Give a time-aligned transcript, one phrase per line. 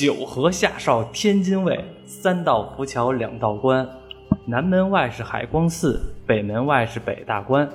[0.00, 3.86] 九河下哨天津卫，三道浮桥两道关。
[4.46, 7.68] 南门外是海光寺，北门外是北大关。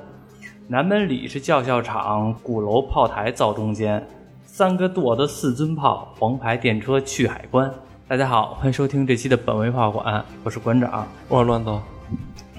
[0.67, 4.03] 南门里是教校场，鼓楼炮台造中间。
[4.43, 7.71] 三个垛的四尊炮，黄牌电车去海关。
[8.07, 11.07] 大家好，欢迎收听这期的本位炮馆，我是馆长。
[11.27, 11.79] 我是乱斗，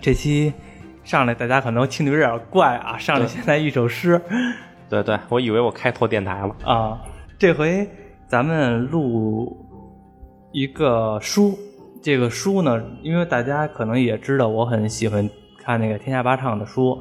[0.00, 0.52] 这期
[1.02, 4.22] 上来大家可能听着有点怪啊，上来先来一首诗
[4.88, 6.54] 对对，我以为我开错电台了。
[6.64, 7.02] 啊。
[7.38, 7.86] 这回
[8.28, 9.56] 咱们录
[10.52, 11.56] 一个书，
[12.02, 16.98] 这个书呢，因为大家可能也知道，我很喜欢看那个天下八唱的书，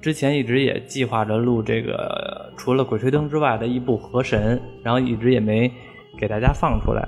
[0.00, 5.70] 之前一直也计划着录这个除了《鬼吹灯》之外的一部《河神》，然后一直也没
[6.18, 7.06] 给大家放出来。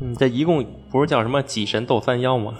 [0.00, 2.54] 嗯，这一共不是叫什么几神斗三妖吗？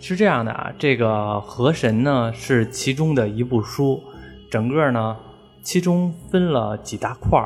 [0.00, 1.06] 是这样的啊，这个
[1.40, 4.02] 《河神》呢是其中的一部书，
[4.50, 5.16] 整个呢
[5.60, 7.38] 其中分了几大块：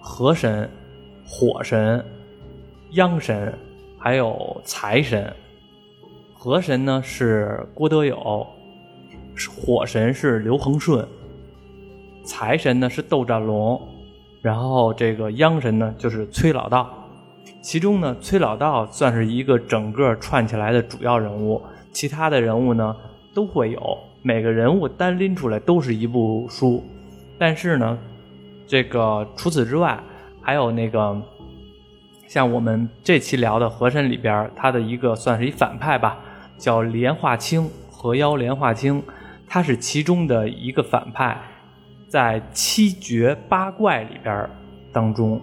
[0.00, 0.70] 河神、
[1.30, 2.02] 火神、
[2.92, 3.52] 央神，
[3.98, 5.30] 还有财神。
[6.32, 8.46] 河神呢是郭德友，
[9.60, 11.06] 火神是刘恒顺，
[12.24, 13.78] 财神呢是窦占龙，
[14.40, 16.88] 然后这个央神呢就是崔老道。
[17.60, 21.60] 其中呢，崔老道算是一个整个串起来的主要人物，
[21.92, 22.96] 其他的人物呢
[23.34, 26.82] 都会有，每个人物单拎出来都是一部书。
[27.38, 27.98] 但是呢，
[28.66, 30.02] 这个除此之外，
[30.48, 31.14] 还有那个
[32.26, 36.16] 像我们这期聊的《和珅》里边，他的一个算是一反派吧，
[36.56, 39.02] 叫莲化清，河妖莲化清，
[39.46, 41.38] 他是其中的一个反派，
[42.08, 44.48] 在七绝八怪里边
[44.90, 45.38] 当中，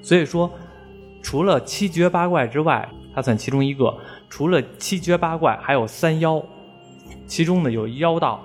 [0.00, 0.50] 所以说。
[1.22, 3.94] 除了七绝八怪之外，他算其中一个。
[4.30, 6.42] 除了七绝八怪，还有三妖，
[7.26, 8.40] 其中呢有妖道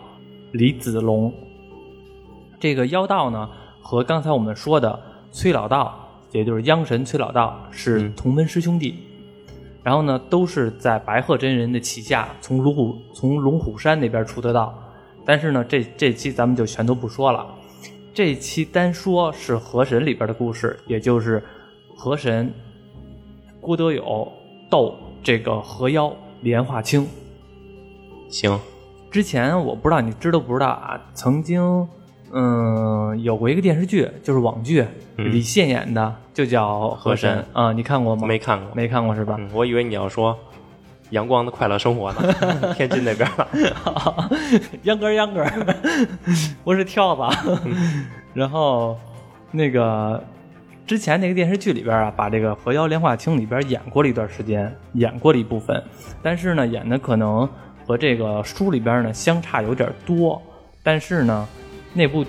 [0.51, 1.33] 李子龙。
[2.59, 3.49] 这个妖道呢，
[3.81, 5.00] 和刚才我们说的
[5.35, 5.94] 崔老道，
[6.31, 8.96] 也就是央神崔老道是同门师兄弟。
[9.84, 14.74] 然后呢，都是在白鹤真人的旗下，从龙虎从龙虎山那边出的道。
[15.25, 17.45] 但是呢，这这期咱们就全都不说了。
[18.13, 21.44] 这期单说是河神里边的故事，也就是
[21.97, 22.50] 河神。
[23.59, 24.31] 郭德友
[24.69, 27.06] 斗这个河妖莲化清。
[28.29, 28.57] 行，
[29.12, 30.97] 之前我不知道你知道不知道啊？
[31.13, 31.85] 曾经，
[32.38, 34.85] 嗯，有过一个电视剧，就是网剧，
[35.16, 37.72] 李现演的，就叫《河神》啊。
[37.72, 38.28] 你看过吗？
[38.28, 39.38] 没看过，没看过是吧？
[39.40, 40.34] 嗯，我以为你要说
[41.12, 43.47] 《阳光的快乐生活》呢， 天津那边的。
[44.84, 45.45] 秧歌秧歌，
[46.66, 47.31] 我是跳吧。
[48.34, 48.97] 然后
[49.51, 50.22] 那个。
[50.88, 55.84] 之前那个电视剧里边啊，把这个《河妖莲花清》里边演过了一段时间，演过了一部分，
[56.22, 57.50] 但是呢，演的可能
[57.88, 60.40] 和这个书里边呢相差有点多。
[60.84, 61.47] 但是呢，
[61.97, 62.25] 那部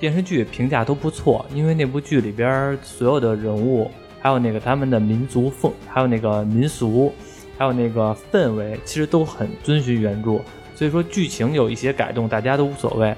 [0.00, 3.88] 电视剧评价都不错，因为那部剧里边所有的人物，
[4.20, 7.14] 还有那个他们的民族风，还有那个民俗，
[7.56, 10.40] 还有那个氛围，其实都很遵循原著。
[10.74, 13.14] 所以说剧情有一些改动，大家都无所谓，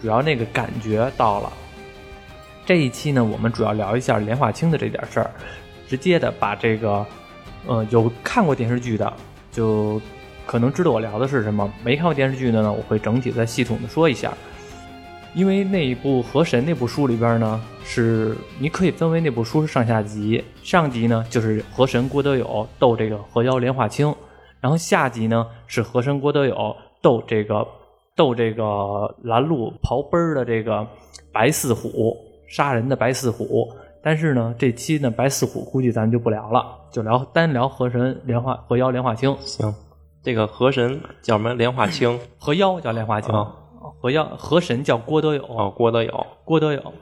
[0.00, 1.52] 主要那个感觉到了。
[2.64, 5.30] 这一期呢，我们主要聊一下莲化清的这点事儿，
[5.86, 7.06] 直接的把这个，
[7.66, 9.12] 呃，有看过电视剧的，
[9.52, 10.00] 就
[10.46, 14.32] 可能知道我聊的是什么；没看过电视剧的呢，我会整体再系统的说一下。
[15.34, 24.14] 因为那一部《河神》那部书里边呢，是你可以分为那部书是上下集，上集呢就是河神郭德友斗这个河妖莲化清，
[24.60, 27.66] 然后下集呢是河神郭德友斗这个
[28.14, 30.86] 斗这个拦路刨奔儿的这个
[31.32, 32.16] 白四虎。
[32.46, 33.68] 杀人的白四虎，
[34.00, 39.34] 但是呢，这期呢白四虎估计咱就不聊了，就聊单聊河神莲化河妖莲化清。
[39.40, 39.74] 行，
[40.22, 41.54] 这个河神叫什么？
[41.54, 42.20] 莲化清。
[42.38, 43.34] 河妖叫莲化清。
[43.98, 45.42] 河要河神叫郭德友。
[45.44, 46.26] 哦，郭德友。
[46.44, 46.92] 郭德友，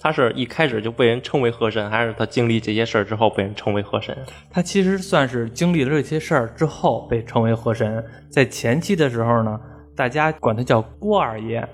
[0.00, 4.16] 他是一开始就被人称为河神，还是他经历这些事儿之后被人称为河神？
[4.50, 9.60] 他其实算是经历了这些事儿之后被称为河神，在前期的时候呢，
[9.96, 11.68] 大家管他叫郭二爷。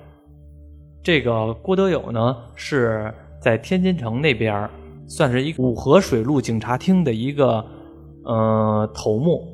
[1.03, 4.69] 这个郭德友呢，是在天津城那边，
[5.07, 7.65] 算是一五河水路警察厅的一个
[8.25, 9.53] 呃头目。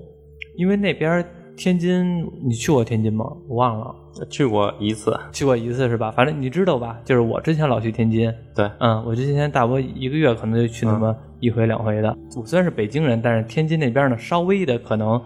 [0.57, 1.25] 因为那边
[1.57, 3.25] 天津，你去过天津吗？
[3.49, 3.95] 我忘了，
[4.31, 6.11] 去过一次，去过一次是吧？
[6.11, 6.99] 反正你知道吧？
[7.05, 12.17] 就是我之前老去天津，对，嗯，我之前大伯一个月可能就去那么一回两回的。
[12.37, 15.21] 我虽然是北京人，但是天津那边呢，稍微的可能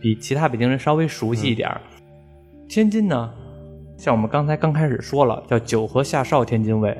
[0.00, 1.70] 比其他北京人稍微熟悉一点。
[2.68, 3.30] 天津呢？
[3.96, 6.96] 像我们刚才刚开始说了，叫九河下哨天津卫。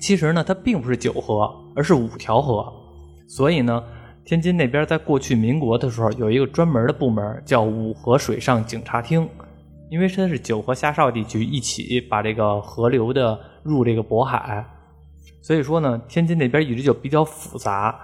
[0.00, 2.64] 其实呢，它并不是九河，而是五条河。
[3.26, 3.82] 所以呢，
[4.30, 9.28] 天津那边在过去民国的时候，有一个专门的部门叫五河水上警察厅，
[9.90, 14.64] 因为它是九河下哨地区，一起把这个河流的入这个渤海。
[15.42, 17.98] 所以说呢，天津那边一直就比较复杂。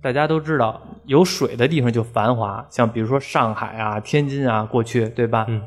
[0.00, 5.44] 大家都知道，有水的地方就繁华，像比如说上海啊、天津啊，过去对吧？
[5.50, 5.60] 嗯，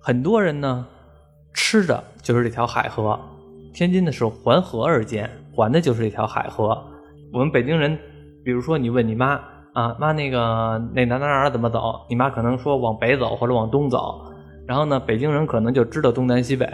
[0.00, 0.86] 很多人呢
[1.52, 3.20] 吃的就是这条海河。
[3.74, 6.82] 天津的是环河而建，环的就是这条海河。
[7.30, 7.98] 我们北京人，
[8.44, 9.40] 比如说你问你妈
[9.72, 12.00] 啊，妈那个那哪哪哪怎么走？
[12.08, 14.20] 你妈可能说往北走或者往东走。
[14.66, 16.66] 然后呢，北京人可能就知道东南西北，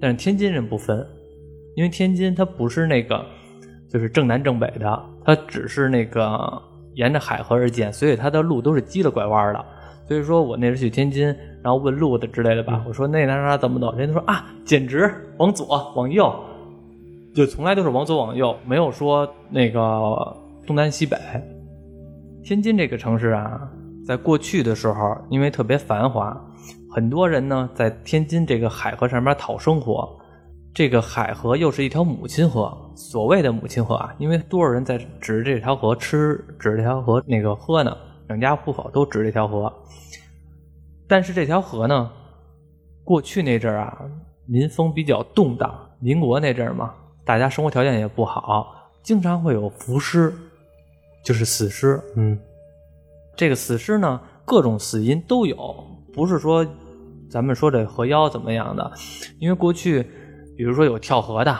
[0.00, 1.06] 但是天津人不分，
[1.76, 3.24] 因为天津它不是那个
[3.90, 6.40] 就是正南正北的，它只是那个
[6.94, 9.64] 沿着海河而建，所以它的路都是急了拐弯的。
[10.06, 11.26] 所以说我那时去天津，
[11.62, 13.92] 然后问路的之类的吧，我说那哪哪怎么走？
[13.94, 16.34] 人家说啊，简直往左往右，
[17.34, 19.80] 就从来都是往左往右，没有说那个
[20.68, 21.16] 东南西北。
[22.44, 23.58] 天津这个城市啊，
[24.06, 26.38] 在过去的时候，因为特别繁华，
[26.90, 30.06] 很多人呢在天津这个海河上面讨生活。
[30.74, 37.96] 这个海河又是一条母亲河，所谓的母亲河啊，因为多少人在指着这条河吃，指着这条河那个喝呢？
[38.28, 39.72] 两家户口都指这条河。
[41.08, 42.10] 但是这条河呢，
[43.04, 43.98] 过去那阵儿啊，
[44.44, 45.74] 民风比较动荡。
[45.98, 46.92] 民国那阵儿嘛，
[47.24, 48.66] 大家生活条件也不好，
[49.02, 50.32] 经常会有浮尸，
[51.28, 52.00] 就是死尸。
[52.16, 52.38] 嗯，
[53.36, 55.58] 这个死尸呢，各种死因都有，
[56.10, 56.66] 不是说
[57.28, 58.90] 咱们说这河妖怎么样的，
[59.38, 60.02] 因为过去，
[60.56, 61.54] 比如说有跳河的，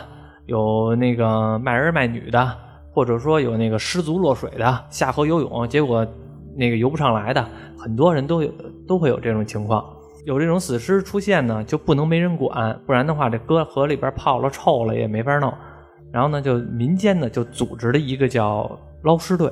[0.47, 2.51] 有那个卖儿卖女的，
[2.91, 6.03] 或者说有那个失足落水的，下河游泳结果
[6.57, 8.51] 那个游不上来的，很多人都有
[8.87, 9.85] 都会有这种情况。
[10.25, 15.53] 有这种死尸出现呢，就不能没人管，不然的话，这搁河里边泡了臭了也没法弄。
[16.11, 18.67] 然后呢，就民间呢就组织了一个叫
[19.03, 19.51] 捞尸队，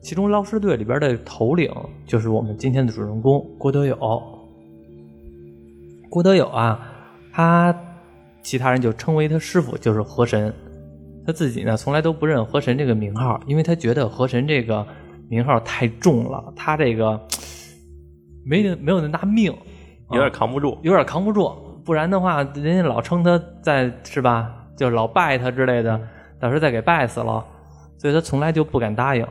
[0.00, 1.70] 其中捞尸队里边的头领
[2.06, 3.98] 就是我们今天的主人公郭德友。
[6.08, 6.80] 郭德友啊，
[7.32, 7.74] 他
[8.42, 10.52] 其他人就称为他师傅，就是河神。
[11.26, 14.86] 他自己呢从来都不认河神这个名号，因为他觉得河神这个
[15.28, 17.20] 名号太重了，他这个
[18.44, 19.52] 没没有那大命。
[20.12, 21.52] 有点扛不住，有点扛不住，
[21.84, 24.68] 不然的话，人家老称他在是吧？
[24.76, 26.00] 就老拜他之类的，
[26.38, 27.44] 到时候再给拜死了，
[28.06, 29.26] 所以他从来就不敢答应。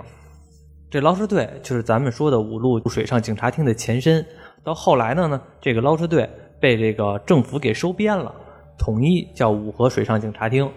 [0.91, 4.25] 这捞尸队就是咱们说的五路水上警察厅的前身。
[4.65, 6.29] 到后来呢呢，这个捞尸队
[6.59, 8.35] 被这个政府给收编了，
[8.77, 10.69] 统一叫五河水上警察厅。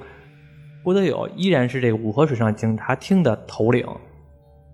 [0.84, 3.84] 郭德友依然是这个五河水上警察厅的头领，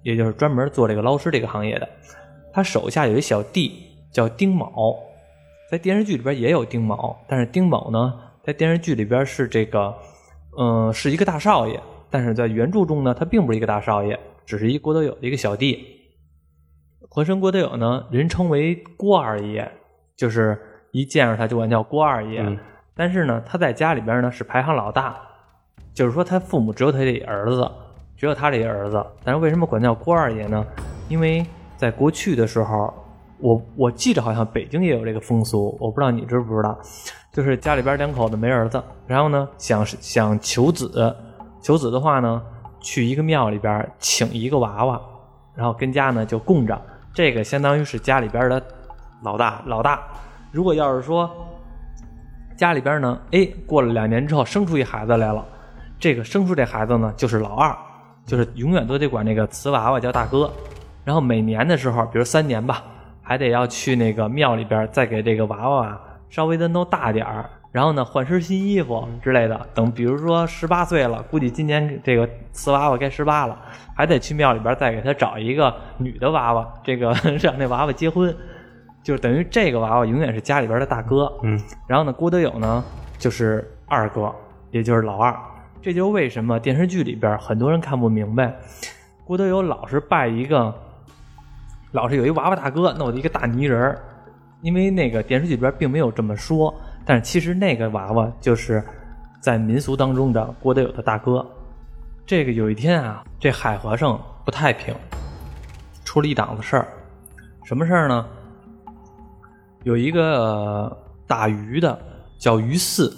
[0.02, 1.88] 也就是专门做这个捞尸这个行业的。
[2.52, 3.72] 他手下有一小弟
[4.12, 4.68] 叫丁卯。
[5.70, 8.12] 在电视剧里边也有丁卯，但是丁卯呢，
[8.44, 9.94] 在电视剧里边是这个，
[10.58, 11.80] 嗯，是一个大少爷，
[12.14, 14.16] 但是在原著中呢，他并不是一个大少爷，
[14.46, 15.84] 只是一郭德友的一个小弟。
[17.10, 19.68] 和珅郭德友呢，人称为郭二爷，
[20.16, 20.56] 就是
[20.92, 22.40] 一见着他就管叫郭二爷。
[22.94, 25.20] 但是呢，他在家里边呢是排行老大，
[25.92, 27.68] 就是说他父母只有他这儿子，
[28.16, 29.04] 只有他这一儿子。
[29.24, 30.64] 但是为什么管叫郭二爷呢？
[31.08, 31.44] 因为
[31.76, 32.94] 在过去的时候。
[33.40, 36.78] 我我记着好像北京也有这个风俗，我不知道你知不知道，
[37.32, 41.14] 就是家里边两口子没儿子，然后呢想想求子，
[41.64, 42.42] 求子的话呢，
[42.78, 45.00] 去一个庙里边请一个娃娃，
[45.54, 46.78] 然后跟家呢就供着，
[47.14, 48.62] 这个相当于是家里边的
[49.22, 50.02] 老大老大。
[50.52, 51.30] 如果要是说
[52.54, 55.42] 家里边呢，哎，过了两年之后生出一孩子来了，
[55.98, 57.74] 这个生出这孩子呢就是老二，
[58.26, 60.52] 就是永远都得管那个瓷娃娃叫大哥，
[61.02, 62.84] 然后每年的时候，比如三年吧。
[63.26, 65.98] 还得要去那个庙里边，再给这个娃娃
[66.28, 69.66] 稍微的弄大点儿，然后呢换身新衣服之类的。
[69.74, 73.58] 等比如说十八岁了，估计今年这个瓷娃娃该十八了，
[73.96, 77.12] 还得去庙里边再给他找一个女的娃娃，这个
[77.42, 78.32] 让那娃娃结婚，
[79.02, 81.32] 就等于这个娃娃永远是家里边的大哥。
[81.42, 82.84] 嗯，然后呢，郭德友呢
[83.18, 84.32] 就是二哥，
[84.70, 85.36] 也就是老二。
[85.82, 88.54] 这就是为什么电视剧里边很多人看不明白，
[89.24, 90.72] 郭德友老是拜一个。
[91.90, 94.02] 老是有一娃娃大哥弄的一个大泥人儿，
[94.62, 96.74] 因为那个电视剧里边并没有这么说，
[97.04, 98.82] 但是其实那个娃娃就是
[99.40, 101.44] 在民俗当中的郭德友的大哥。
[102.26, 104.94] 这个有一天啊，这海和尚不太平，
[106.04, 106.88] 出了一档子事儿。
[107.64, 108.26] 什么事儿呢？
[109.82, 110.96] 有一个
[111.26, 111.98] 打鱼的
[112.38, 113.14] 叫鱼四，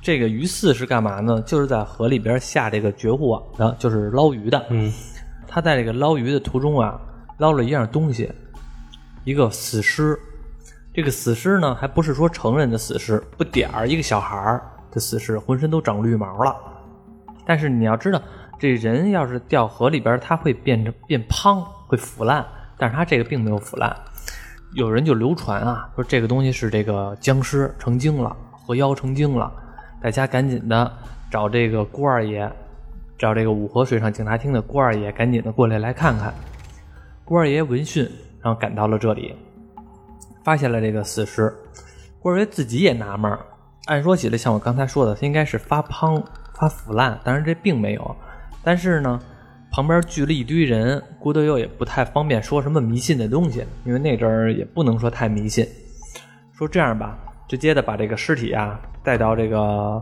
[0.00, 1.42] 这个鱼四是干嘛呢？
[1.42, 4.64] 就是在河里边下这个绝户网的，就是捞鱼的。
[4.70, 4.92] 嗯，
[5.46, 7.00] 他在这个捞鱼的途中啊。
[7.38, 8.32] 捞了一样东西，
[9.24, 10.18] 一个死尸。
[10.96, 16.56] 这个死尸呢，还不是说成人的死尸，不点儿一个小孩儿的死尸，浑身都长绿毛了。
[17.44, 18.18] 但是你要知道，
[18.58, 22.42] 这人要是掉河里边，他会变成变胖，会腐烂。
[22.78, 23.94] 但是他这个并没有腐烂。
[24.72, 29.52] 有人就流传啊，说这个东西是这个僵尸成精了，河妖成精了。
[30.00, 30.90] 大家赶紧的
[31.30, 32.50] 找这个郭二爷
[33.18, 36.32] 找这个五河水上警察厅的郭二爷赶紧的过来来看看。
[37.22, 38.10] 郭二爷闻讯，
[38.40, 39.36] 然后赶到了这里，
[40.46, 41.52] 发现了这个死尸。
[42.20, 43.40] 郭二爷自己也纳闷儿，
[43.86, 46.22] 按说起来，像我刚才说的，他应该是发胖、
[46.54, 48.16] 发腐烂，当然这并没有。
[48.62, 49.20] 但是呢，
[49.72, 55.66] 旁边聚了一堆人，郭德佑也不太方便说什么迷信的东西，因为那阵儿也不能说太迷信。
[56.56, 60.00] 说这样吧，直接的把这个尸体啊带到这个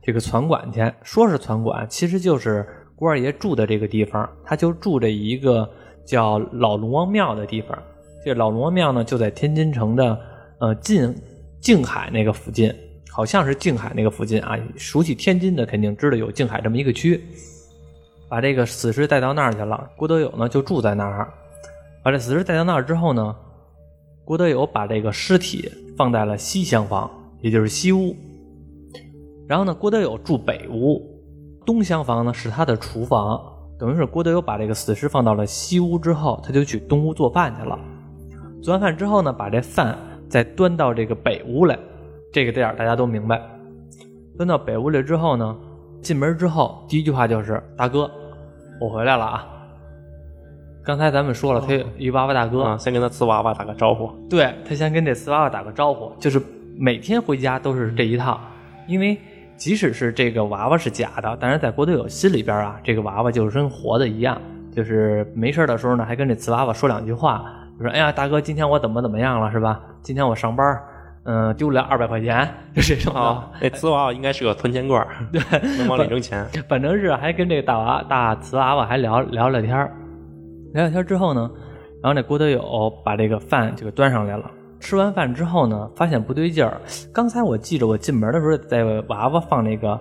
[0.00, 5.68] 这个存馆去，说是存馆，其实就是郭二爷住的这个地方，他就住着一个
[6.06, 7.76] 叫老龙王庙的地方。
[8.24, 10.18] 这老罗庙呢，就在天津城的
[10.58, 11.14] 呃近
[11.60, 12.72] 静海那个附近，
[13.10, 14.58] 好像是静海那个附近啊。
[14.76, 17.20] 熟悉天津的肯定知道有静海这么一个区。
[18.28, 21.32] 把这个死尸带到那儿去了，郭德友呢就住在那儿。
[22.02, 23.34] 把这死尸带到那儿之后呢，
[24.24, 27.10] 郭德友把这个尸体放在了西厢房，
[27.40, 28.14] 也就是西屋。
[29.48, 31.02] 然后呢，郭德友住北屋，
[31.66, 33.40] 东厢房呢是他的厨房。
[33.78, 37.78] 等于是郭德友把这个死尸放到了西屋之后，他就去东屋做饭去了。
[38.62, 39.96] 做完饭之后呢，把这饭
[40.28, 41.78] 再端到这个北屋来。
[42.32, 43.40] 这个点大家都明白。
[44.36, 45.56] 端到北屋来之后呢，
[46.00, 48.10] 进门之后第一句话就是：“大哥，
[48.80, 49.46] 我回来了啊！”
[50.82, 54.10] 刚才咱们说了，他有一娃娃大哥，啊，先跟他瓷娃娃打个招呼。
[54.30, 56.40] 对他先跟这瓷娃娃打个招呼，就是
[56.78, 58.40] 每天回家都是这一套，
[58.86, 59.18] 因为
[59.56, 64.40] 即使是这个娃娃是假的，但是在郭德友心里边啊，这个娃娃就是跟活的一样，
[64.74, 69.80] 就是没事的时候呢，还跟这瓷娃娃说两句话，就说：“哎呀，大哥，今天我怎么怎么样了，是吧？
[70.02, 70.78] 今天我上班，
[71.24, 73.20] 嗯、丢了二百块钱，就这种的。
[73.20, 75.40] 啊，那瓷娃娃应该是个存钱罐，对，
[75.78, 76.46] 能往里扔钱。
[76.68, 79.92] 反正是还跟这个大娃大瓷娃娃还聊聊聊天儿
[80.72, 81.50] 聊聊天儿之后呢，
[82.02, 84.50] 然后那郭德友把这个饭就给端上来了。
[84.80, 86.80] 吃完饭之后呢，发现不对劲儿。
[87.12, 90.00] 刚才我记着我进门的时候，在娃娃放那个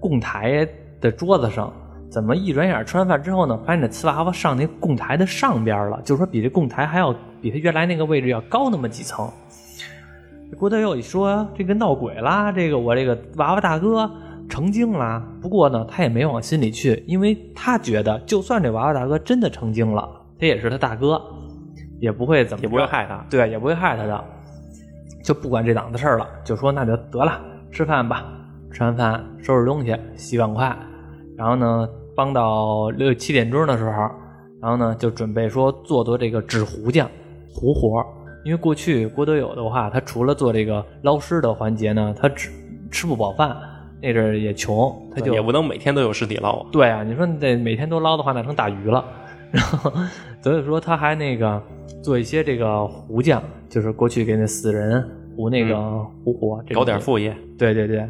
[0.00, 0.68] 供台
[1.00, 1.72] 的桌子上，
[2.10, 9.30] 怎么一转眼吃完饭之后呢，发现这瓷娃娃上那供台的上边了，就是说比这供台还要比他原来那个位置要高那么几层。
[10.56, 14.10] 郭德佑一说这个闹鬼啦，这个我这个娃娃大哥
[14.48, 15.22] 成精啦。
[15.42, 20.08] 不过呢，他也没往心里去，因为他觉得就算这娃娃大哥真的成精了，
[20.40, 21.20] 他也是他大哥，
[22.00, 23.22] 也不会怎么也不会害他。
[23.28, 24.24] 对，也不会害他的，
[25.22, 27.38] 就不管这档子事儿了，就说那就得了，
[27.70, 28.24] 吃饭吧。
[28.70, 30.74] 吃完饭收拾东西，洗碗筷，
[31.36, 31.88] 然后呢，
[32.18, 33.92] 帮到六七点钟的时候，
[34.60, 37.08] 然后呢就准备说做做这个纸糊匠
[37.48, 38.04] 糊活。
[38.44, 42.50] 因为过去郭德友的话，他除了做这个捞尸的环节呢，他只
[42.90, 43.56] 吃不饱饭，
[44.02, 46.66] 那阵儿也穷，他就也不能每天都有尸体捞。
[46.72, 49.04] 对啊，你说你得每天都捞的话，那成打鱼了。
[49.52, 49.92] 然后
[50.42, 51.62] 所以说他还那个
[52.02, 58.04] 做一些这个糊匠，就是过去给那死人糊那个糊活，这个搞点副业，对对对，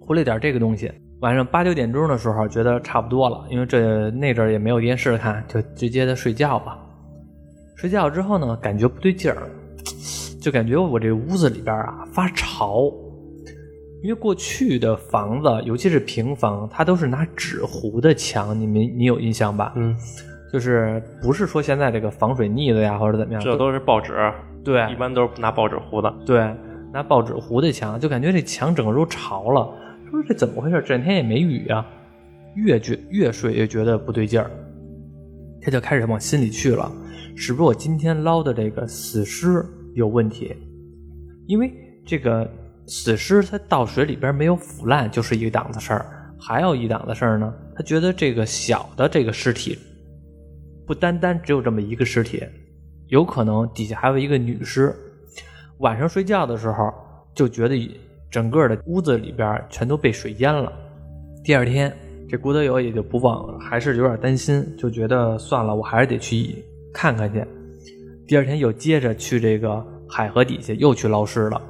[0.00, 0.90] 糊了点这个东西。
[1.22, 6.76] 晚上八九点钟的时候，觉得差不多了，因为这那阵儿也没有电视看，就直接的睡觉吧。
[7.76, 9.48] 睡觉之后呢，感觉不对劲儿，
[10.40, 12.92] 就感觉我这屋子里边啊发潮。
[14.02, 19.72] 因为过去的房子，尤其是平房，它都是拿纸糊的墙，你们你有印象吧？
[19.76, 19.96] 嗯，
[20.52, 23.40] 就是不是说现在这个防水腻子呀，或者怎么样？
[23.40, 24.12] 这都是报纸，
[24.64, 26.12] 对一般都是拿报纸糊的。
[26.26, 26.52] 对，
[26.92, 29.72] 拿报纸糊的墙，就感觉这墙整个都潮了。
[30.12, 30.82] 说这怎么回事？
[30.86, 31.86] 这两天也没雨啊，
[32.54, 34.50] 越觉越睡越觉得不对劲儿，
[35.62, 36.92] 他就开始往心里去了，
[37.34, 39.64] 是不是我今天捞的这个死尸
[39.94, 40.54] 有问题？
[41.46, 41.72] 因为
[42.04, 42.48] 这个
[42.86, 46.06] 死尸它到水里边没有腐烂，就是一档子事儿。
[46.38, 49.78] 还有一档子事儿呢，他觉得这个小的这个尸体，
[50.86, 52.42] 不单单只有这么一个尸体，
[53.08, 54.94] 有可能底下还有一个女尸。
[55.78, 56.92] 晚上睡觉的时候，
[57.34, 57.76] 就觉得
[58.32, 60.72] 整个的屋子里边全都被水淹了。
[61.44, 61.92] 第二天，
[62.26, 67.44] 这郭德友也就不忘，还是有点担心，就觉得算了，我还是得去看看去。
[68.26, 71.60] 第二天又接着去这个海河底下又去捞尸了。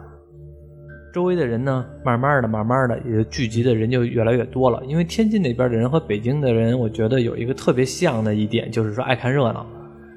[1.12, 4.80] 周围的人呢，慢慢的、慢慢的，也聚集的人就越来越多了。
[4.86, 9.66] 因为天津那边的人和北京的人，我觉得有一个特别像的一点，就是说爱看热闹。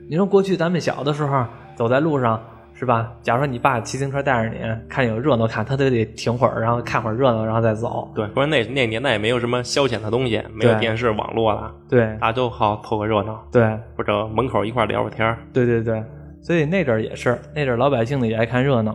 [0.08, 1.44] 你说过去咱们小的时候
[1.76, 2.40] 走在路上，
[2.78, 3.16] 是吧？
[3.22, 8.12] 假如说你爸骑自行车带着你，看有热闹看，他都得停会儿，然后看会儿热闹，然后再走。
[8.14, 15.38] 对，不是那那年代也没有什么消遣的东西，没有电视、网络了，对大家都好凑个热闹，对或者门口一块聊会儿天儿。
[15.54, 16.04] 对对对，
[16.42, 18.94] 所以那阵儿也是，那阵儿老百姓呢也爱看热闹。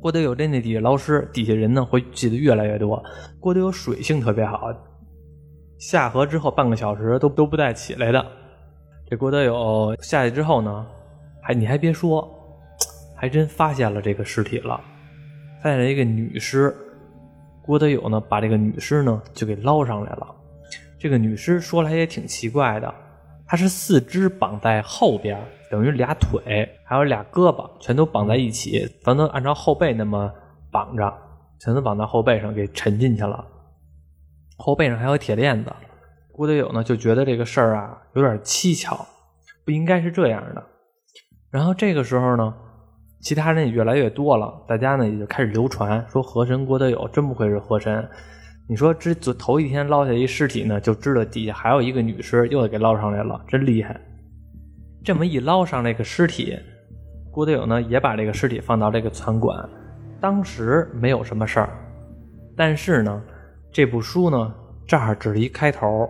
[0.00, 3.02] 郭德友在那底下捞尸，底下人呢会记得越来越多。
[3.40, 4.60] 郭德友水性特别好，
[5.78, 8.24] 下河之后半个小时都都不带起来的。
[9.10, 10.86] 这郭德友下去之后呢，
[11.42, 12.28] 还你还别说，
[13.18, 14.80] 还真发现了这个尸体了，
[15.62, 16.74] 发现了一个女尸。
[17.62, 20.34] 郭德友呢把这个女尸呢就给捞上来了。
[20.98, 22.94] 这个女尸说来也挺奇怪的，
[23.46, 25.38] 她是四肢绑在后边，
[25.70, 30.32] 等于俩腿还有俩胳膊全都绑在一起，咱都按照后背那么
[30.70, 31.12] 绑着，
[31.60, 33.44] 全都绑到后背上给沉进去了。
[34.56, 35.72] 后背上还有铁链子。
[36.32, 39.06] 郭德友呢就觉得这个事儿啊有点蹊跷，
[39.64, 40.64] 不应该是这样的。
[41.50, 42.54] 然后这个时候呢，
[43.20, 48.08] 其他人也越来越多了，大家呢也就开始流传说河神郭德友真不愧是河神。
[48.68, 54.00] 你说这头一天捞下一尸体呢，就知道底下还有一个女尸，又给捞上来了，真厉害。
[55.04, 56.56] 这么一捞上这个尸体，
[57.30, 59.68] 郭德友呢也把这个尸体放到这个船馆，
[60.20, 61.70] 当时没有什么事儿。
[62.56, 63.22] 但是呢，
[63.72, 64.54] 这部书呢
[64.86, 66.08] 这儿只是一开头。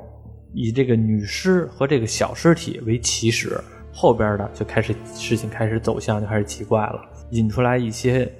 [0.54, 3.60] 以这个女尸和这个小尸体为起始，
[4.00, 7.00] 后边的就开始事情开始走向就开始奇怪了，
[7.30, 8.32] 引出来一些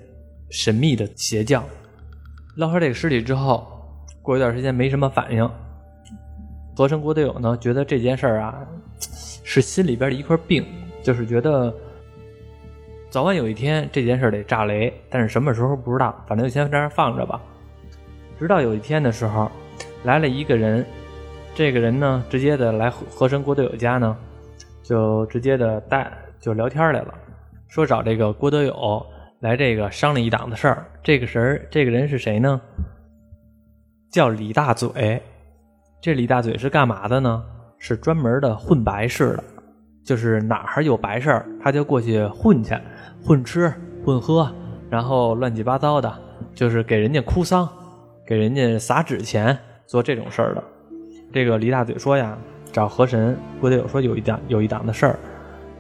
[0.51, 1.65] 神秘的邪教。
[2.55, 3.67] 捞出这个尸体之后，
[4.23, 5.51] 过一段时间没什么反应。
[6.77, 8.65] 和珅郭德友呢，觉得这件事儿啊
[9.43, 10.65] 是心里边的一块病，
[11.03, 11.75] 就是觉得
[13.11, 17.41] 早晚有一天这件事得炸雷，但是什么时候不知道，反正就先在那放着吧。
[18.39, 19.51] 直到有一天的时候，
[20.05, 20.87] 来了一个人。
[21.53, 24.17] 这个人呢，直接的来和和珅郭德友家呢，
[24.89, 27.13] 就直接的带就聊天来了，
[27.69, 29.07] 说找这个郭德友
[29.41, 30.87] 来这个商量一档子事儿。
[31.03, 32.59] 这个人这个人是谁呢？
[34.11, 35.23] 叫李大嘴。
[36.01, 37.45] 这李大嘴是干嘛的呢？
[37.77, 39.45] 是专门的混白事的，
[40.03, 42.75] 就是哪儿有白事儿，他就过去混去，
[43.23, 43.71] 混吃
[44.07, 44.51] 混喝，
[44.89, 46.11] 然后乱七八糟的，
[46.55, 47.69] 就是给人家哭丧，
[48.27, 50.65] 给人家撒纸钱，做这种事儿的。
[51.31, 52.39] 这个李大嘴说呀，
[52.79, 55.19] 找河神郭德友说有一档有一档的事儿。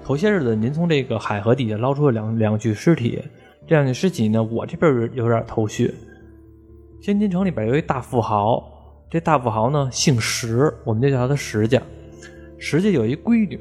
[0.02, 3.22] 头些日子您从这个海河底下捞出了两两具尸体，
[3.68, 5.94] 这两具尸体呢，我这边有点头绪。
[7.00, 8.68] 天津城里边有一大富豪，
[9.08, 11.80] 这大富豪呢姓石，我们就叫他石家。
[12.58, 13.60] 石家有一闺女，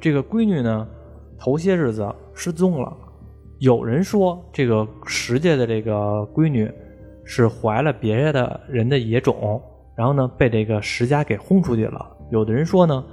[0.00, 0.88] 这个闺女呢
[1.38, 2.90] 头些日子失踪了。
[3.58, 6.72] 有人说这个石家的这个闺女
[7.22, 9.62] 是怀了别的人的野种。
[9.94, 12.08] 然后呢，被这个石家给轰出去了。
[12.30, 13.04] 有的人说呢，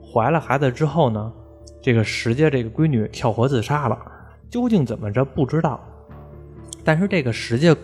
[0.00, 1.32] 怀了孩子之后呢，
[1.80, 3.98] 这个石家这个闺女跳河自杀了。
[4.48, 5.80] 究竟怎么着不知道。
[6.84, 7.74] 但是这个石家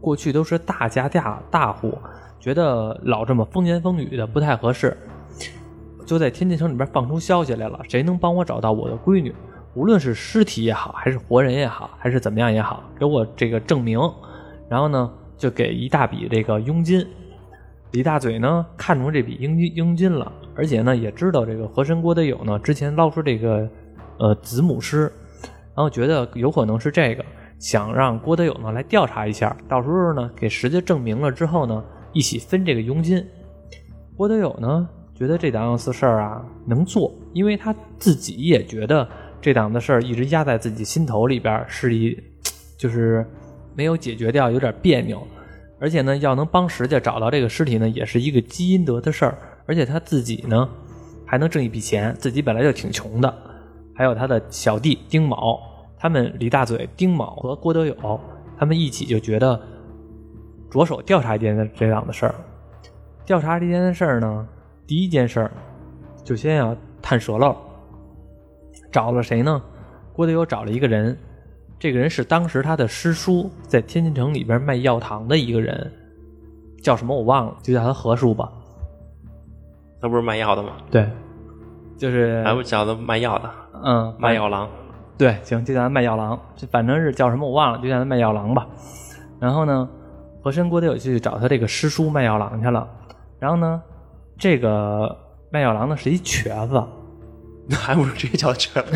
[0.00, 1.96] 过去都是大家大大户，
[2.40, 4.96] 觉得老这么风言风语的不太合适，
[6.04, 9.34] 就在天津城里边放出消息来了：谁能帮我找到我的闺女？
[9.74, 13.98] 无论是尸体也好，还是活人也好，还是怎么样也好，给我这个证明。
[14.68, 17.06] 然后呢，就给一大笔这个佣金。
[17.94, 23.70] 李大嘴呢看中这笔佣金佣金了，而且呢也知道这个和珅郭德友呢之前捞出这个
[24.18, 25.02] 呃子母尸，
[25.76, 27.24] 然后觉得有可能是这个，
[27.60, 33.24] 想让郭德友呢来调查一下，到时候呢给石家证明了之后呢一起分这个佣金。
[34.16, 39.08] 郭德友呢觉得这档子事儿啊能做，因为他自己也觉得
[39.40, 42.20] 这档子事儿一直压在自己心头里边，是一
[42.76, 43.24] 就是
[43.76, 45.24] 没有解决掉，有点别扭。
[45.80, 49.36] 而且呢，要能帮石家找到这个尸体呢，也是一个积阴德的事儿。
[49.66, 50.68] 而且他自己呢，
[51.26, 53.34] 还能挣一笔钱，自己本来就挺穷的。
[53.94, 55.60] 还有他的小弟丁卯，
[55.98, 58.20] 他们李大嘴、丁卯和郭德友，
[58.58, 59.60] 他们一起就觉得
[60.70, 62.34] 着手调查一件这样的事儿。
[63.24, 64.48] 调查这件事儿呢，
[64.86, 65.50] 第一件事儿
[66.22, 67.56] 就先要探舌漏，
[68.92, 69.62] 找了谁呢？
[70.12, 71.18] 郭德友找了一个人。
[71.84, 75.92] 这个人是当时他的师叔，在天津城里边卖药糖的一个人，
[76.82, 78.50] 叫什么我忘了，就叫他何叔吧。
[80.00, 80.70] 他不是卖药的吗？
[80.90, 81.06] 对，
[81.98, 83.50] 就是还不叫他卖药的，
[83.84, 84.66] 嗯，卖药郎。
[85.18, 88.66] 对，行，就叫他卖药郎，这反正是叫什么我忘了，就叫他卖药郎吧。
[89.38, 89.86] 然后呢，
[90.42, 92.88] 和珅郭德友去找他这个师叔卖药郎去了。
[93.38, 93.82] 然后呢，
[94.38, 95.14] 这个
[95.50, 96.82] 卖药郎呢是一瘸子。
[97.66, 98.94] 那还不如直接叫瘸子，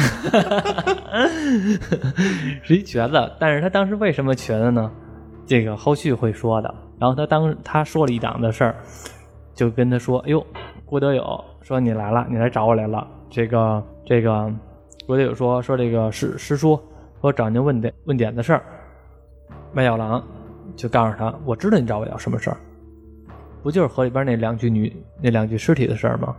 [2.62, 3.32] 是一瘸子。
[3.40, 4.90] 但是他当时为什么瘸子呢？
[5.46, 6.74] 这个后续会说的。
[7.00, 8.76] 然后他当他说了一档子事儿，
[9.54, 10.46] 就跟他说：“哎呦，
[10.84, 13.06] 郭德友说你来了，你来找我来了。
[13.30, 14.52] 这个这个，
[15.06, 16.78] 郭德友说说这个师师叔
[17.22, 18.62] 说找您问点问点的事儿。
[19.72, 20.22] 卖药郎
[20.76, 22.56] 就告诉他，我知道你找我要什么事儿，
[23.62, 26.36] 不就是河里边那两具女那两具尸体的事儿吗？”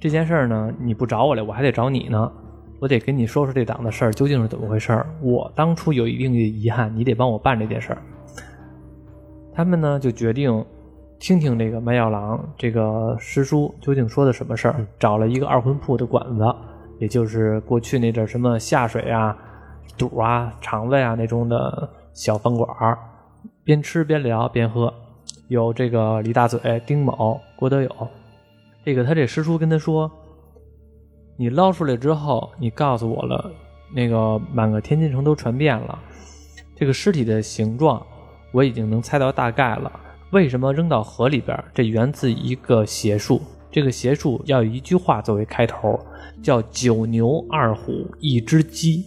[0.00, 2.32] 这件事儿呢，你不找我来，我还得找你呢。
[2.80, 5.06] 我得跟你说说这档子事儿究竟是怎么回事儿。
[5.20, 7.98] 我当初有一定的遗憾，你得帮我办这件事儿。
[9.52, 10.64] 他们呢就决定
[11.18, 14.86] 听听这个卖药郎这个师叔究竟说的什么事儿。
[14.98, 16.44] 找了一个二婚铺的馆子，
[16.98, 19.36] 也就是过去那阵什么下水啊、
[19.98, 22.98] 肚啊、肠子呀那种的小饭馆儿，
[23.62, 24.90] 边吃边聊边喝。
[25.48, 27.90] 有这个李大嘴、丁某、郭德友。
[28.82, 30.10] 这个他这师叔跟他说
[31.36, 33.52] ：“你捞出来之后，你告诉我了，
[33.94, 35.98] 那个满个天津城都传遍了，
[36.74, 38.04] 这个尸体的形状
[38.52, 39.92] 我已经能猜到大概了。
[40.32, 41.62] 为什么扔到河里边？
[41.74, 43.42] 这源自一个邪术。
[43.70, 46.00] 这个邪术要有一句话作为开头，
[46.42, 49.04] 叫‘九牛二虎一只鸡’。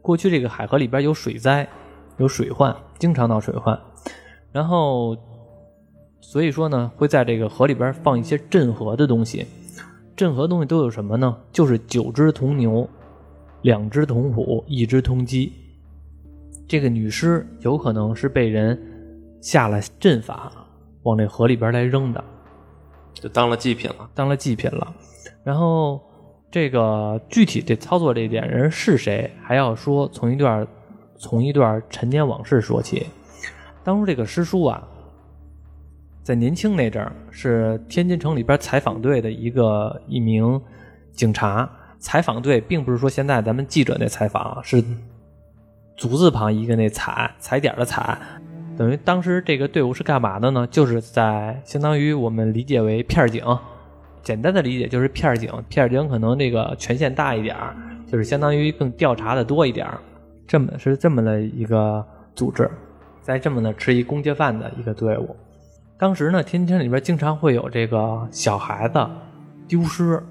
[0.00, 1.68] 过去这个海河里边有水灾，
[2.16, 3.78] 有水患，经常闹水患，
[4.50, 5.14] 然后。”
[6.30, 9.46] 所以说呢，会在这个河里边放一些镇河的东西。
[10.14, 11.34] 镇河东西都有什么呢？
[11.50, 12.86] 就是九只铜牛，
[13.62, 15.50] 两只铜虎，一只铜鸡。
[16.68, 18.78] 这个女尸有可能是被人
[19.40, 20.52] 下了阵法，
[21.04, 22.22] 往这河里边来扔的，
[23.14, 24.10] 就当了祭品了。
[24.14, 24.94] 当了祭品了。
[25.42, 25.98] 然后
[26.50, 30.68] 这个具体这操作这一点人是谁，还要说从一段
[31.16, 33.06] 从一段陈年往事说起。
[33.82, 34.86] 当初这个师叔啊。
[36.28, 40.60] 在年轻那阵儿，是天津城里边采访队的一个一名
[41.10, 41.66] 警察。
[41.98, 44.84] 采访队并不是说现在咱们记者那采访，是
[45.96, 48.18] 足字旁一个那采踩点的采，
[48.76, 50.66] 等于当时这个队伍是干嘛的呢？
[50.70, 53.42] 就是在相当于我们理解为片警，
[54.22, 55.50] 简单的理解就是片警。
[55.70, 57.56] 片警可能那个权限大一点
[58.06, 59.88] 就是相当于更调查的多一点
[60.46, 62.70] 这么是这么的一个组织，
[63.22, 65.34] 在这么的吃一公家饭的一个队伍。
[65.98, 69.04] 当时呢，天津里边经常会有这个小孩子
[69.66, 70.22] 丢失、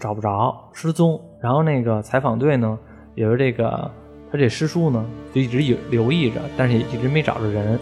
[0.00, 2.76] 找不着、失踪，然后那个采访队呢，
[3.14, 3.88] 也是这个
[4.32, 7.78] 他这师叔呢，就一直有留意着，但是也一直没找着人。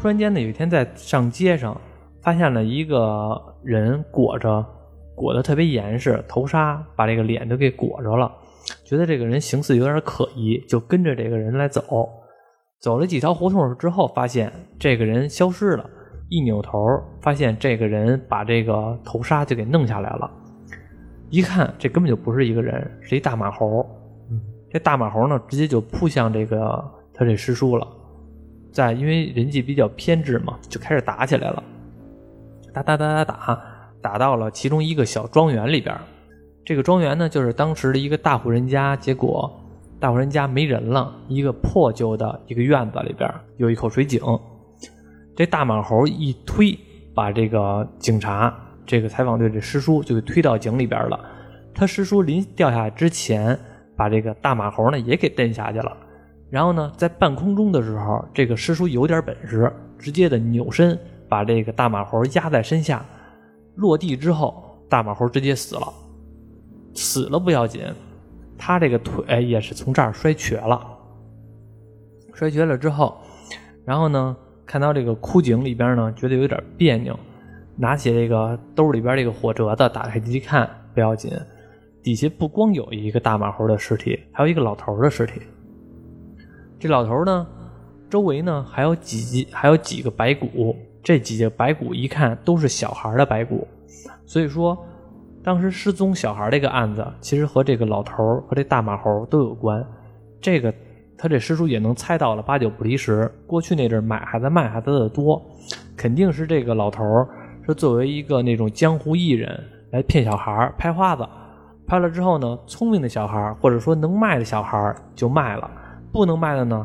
[0.00, 1.76] 突然间呢，有一天在上街上
[2.20, 4.64] 发现了一个人裹着
[5.16, 8.30] 裹得特别严实，头纱把这个脸都给裹着了，
[8.84, 12.08] 觉得这个人形似有点可疑，就跟着这个人来走。
[12.80, 15.90] 走了几条胡同之后，发现这个人消失了。
[16.32, 20.30] 一扭头，发现这个人把这个头纱就给弄下来了。
[21.28, 23.86] 一看，这根本就不是一个人，是一大马猴。
[24.70, 27.86] 这大马猴呢，直接就扑向这个他这师叔了。
[28.70, 31.62] 在因为人际比较偏执嘛，就开始打起来了。
[32.72, 33.62] 打打打打打，
[34.00, 35.94] 打到了其中一个小庄园里边。
[36.64, 38.96] 这个庄园呢，就是当时的一个大户人家。
[38.96, 39.52] 结果
[40.00, 44.22] 大户人家没人了，一个破旧的一个院子里边有一口水井。
[45.34, 46.78] 这大马猴一推，
[47.14, 51.18] 把这个警察、这个采访队的师叔就给推到井里边了。
[51.74, 53.58] 他师叔临掉下之前，
[53.96, 55.96] 把这个大马猴呢也给蹬下去了。
[56.50, 60.98] 然后呢，在半空中的时候，这个师叔有点本事，直接的扭身
[61.30, 63.02] 把这个大马猴压在身下。
[63.76, 65.92] 落地之后，大马猴直接死了。
[66.92, 67.82] 死了不要紧，
[68.58, 70.86] 他这个腿也是从这儿摔瘸了。
[72.34, 73.16] 摔瘸了之后，
[73.86, 74.36] 然后呢？
[74.64, 77.18] 看到这个枯井里边呢，觉得有点别扭，
[77.76, 81.30] 拿起这个兜里边这个火折子，打开一看，不要紧，
[82.02, 85.42] 底下不光有一个大马猴的尸体，还有一个老头的尸体。
[86.78, 87.46] 这老头呢，
[88.08, 93.66] 周围呢还有几还有几个白骨，这几个白骨一看都是小孩的白骨，
[94.24, 94.78] 所以说，
[95.42, 99.84] 当时失踪小孩这个案子，其实和这个老头和这大马猴都有关，
[100.40, 100.72] 这个。
[101.22, 103.30] 他这师叔也能猜到了，八九不离十。
[103.46, 105.40] 过去那阵买孩子卖孩子的多，
[105.96, 107.04] 肯定是这个老头
[107.64, 109.56] 是作为一个那种江湖艺人
[109.92, 111.24] 来骗小孩拍花子。
[111.86, 115.70] 拍了之后呢，聪明的小孩或者说能卖的小孩就卖了，
[116.12, 116.84] 不能卖的呢，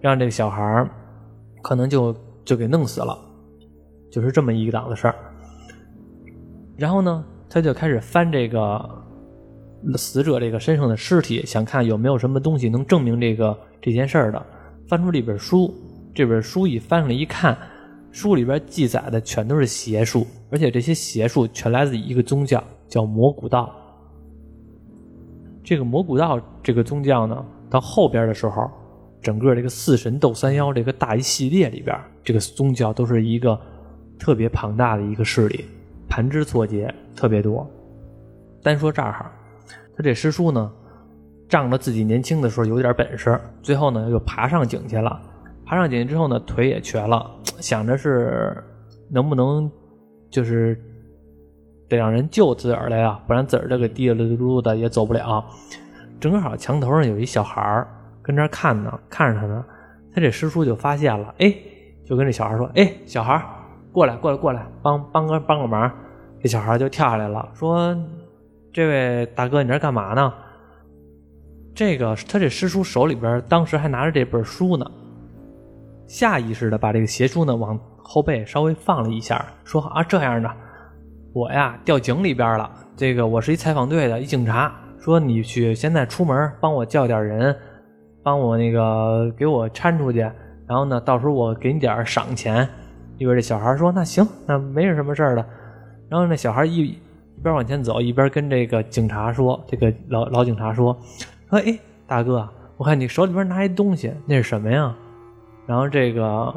[0.00, 0.88] 让这个小孩
[1.60, 3.18] 可能就就给弄死了，
[4.12, 5.14] 就是这么一档子事儿。
[6.76, 9.05] 然后呢，他就开始翻这个。
[9.96, 14.46] 死者这个身上的尸体，想看有没有什么东西能证明这个这件事儿的。
[14.88, 15.72] 翻出这本书，
[16.14, 17.56] 这本书一翻上来一看，
[18.10, 23.74] 书里边记载的全都是邪术，而且这些邪术全来自一个宗教，叫魔古道。
[25.64, 28.70] 这个魔古道这个宗教呢，到后边的时候，
[29.20, 33.58] 整个这个四神斗三妖这个大一系列里边，这个宗教都是一个
[34.18, 35.64] 特别庞大的一个势力，
[36.08, 37.68] 盘枝错节，特别多。
[38.62, 39.32] 单说这儿。
[39.96, 40.70] 他这师叔呢，
[41.48, 45.20] 仗着自己年轻的时候有点本事，最后呢又爬上井去了。
[45.64, 47.28] 爬上井去之后呢，腿也瘸了，
[47.60, 48.62] 想着是
[49.10, 49.70] 能不能
[50.30, 50.78] 就是
[51.88, 55.44] 得让人救自个儿来啊，不然自个儿这个滴里噜噜的也走不了。
[56.20, 57.86] 正好墙头上有一小孩
[58.22, 59.64] 跟这看呢，看着他呢。
[60.14, 61.54] 他这师叔就发现了，哎，
[62.04, 63.42] 就跟这小孩说：“哎，小孩
[63.92, 65.90] 过来，过来，过来，帮帮个帮个忙。”
[66.42, 67.96] 这小孩就跳下来了，说。
[68.76, 70.30] 这位大哥，你这干嘛呢？
[71.74, 74.84] 这个他这师叔手里边当时还拿着这本书呢，
[76.06, 80.52] 下意识的把这个邪书呢往后背稍微放了一下，说啊这样的，
[81.32, 87.56] 我呀掉井里边了，这个我是一采访队的一警察，说你去现在出门帮我叫点人，
[88.22, 90.18] 帮我那个给我搀出去，
[90.68, 92.68] 然后呢，到时候我给你点赏钱。
[93.16, 95.42] 一边这小孩说那行，那没什么事儿的。
[96.10, 96.94] 然后那小孩一
[97.36, 100.96] 一边往前走，一边跟这个警察说，这个老老警察说
[101.50, 104.94] 说哎大哥，我看你手里边拿一东西，那是什么呀？
[105.66, 106.54] 然后这个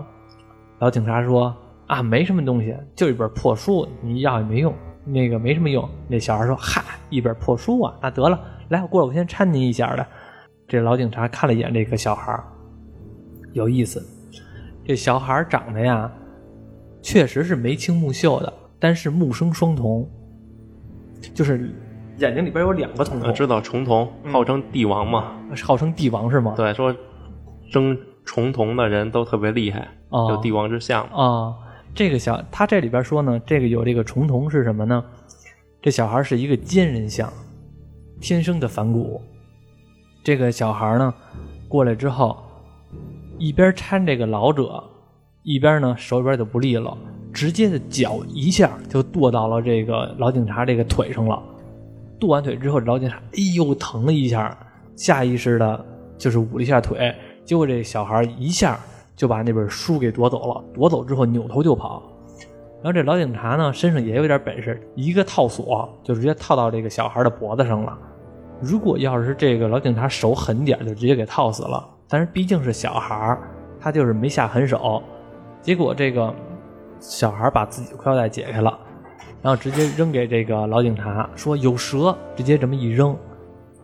[0.79, 1.55] 老警察说
[1.87, 4.73] 啊，没什么东西，就一本破书，你要也没用，
[5.05, 5.87] 那个没什么用。
[6.07, 8.39] 那小孩说嗨，一本破书啊，那得了，
[8.69, 10.05] 来我过来，我先搀您一下的。
[10.67, 12.39] 这老警察看了一眼这个小孩，
[13.53, 14.01] 有意思。
[14.85, 16.11] 这小孩长得呀，
[17.01, 20.07] 确实是眉清目秀的，但是目生双瞳，
[21.33, 21.73] 就是
[22.17, 25.31] 眼睛里边有两个瞳孔，我知道重瞳号称帝王嘛，
[25.63, 26.53] 号称帝王是吗？
[26.55, 26.95] 对，说
[27.71, 31.03] 争重瞳的人都特别厉害，哦有帝王之相。
[31.05, 31.55] 啊，
[31.95, 35.03] 这个小他这里边说呢，这个有这个重瞳是什么呢？
[35.81, 37.31] 这小孩是一个奸人相，
[38.19, 39.21] 天生的反骨。
[40.21, 41.13] 这个小孩呢，
[41.69, 42.37] 过来之后，
[43.37, 44.83] 一边搀这个老者，
[45.43, 46.97] 一边呢手里边就不利落，
[47.33, 51.41] 直接的脚一下就跺到了这个老警察这个腿上了。
[52.19, 54.57] 跺完腿之后，老警察哎呦疼了一下，
[54.95, 55.85] 下意识的
[56.17, 57.15] 就是捂了一下腿，
[57.45, 58.79] 结果这小孩一下
[59.15, 62.03] 就把那本书给夺走了，夺走之后扭头就跑。
[62.81, 67.97] 然后这老警察呢身上也有点本事，一个套索就直接套到这个小孩的脖子上了。
[68.61, 71.87] 如果要是这个老警察手狠点，就直接给套死了。
[72.09, 73.37] 但是毕竟是小孩，
[73.79, 75.01] 他就是没下狠手。
[75.61, 76.33] 结果这个
[76.99, 78.77] 小孩把自己的裤腰带解开了，
[79.41, 83.15] 然后直接扔给这个老警察，说有蛇，直接这么一扔，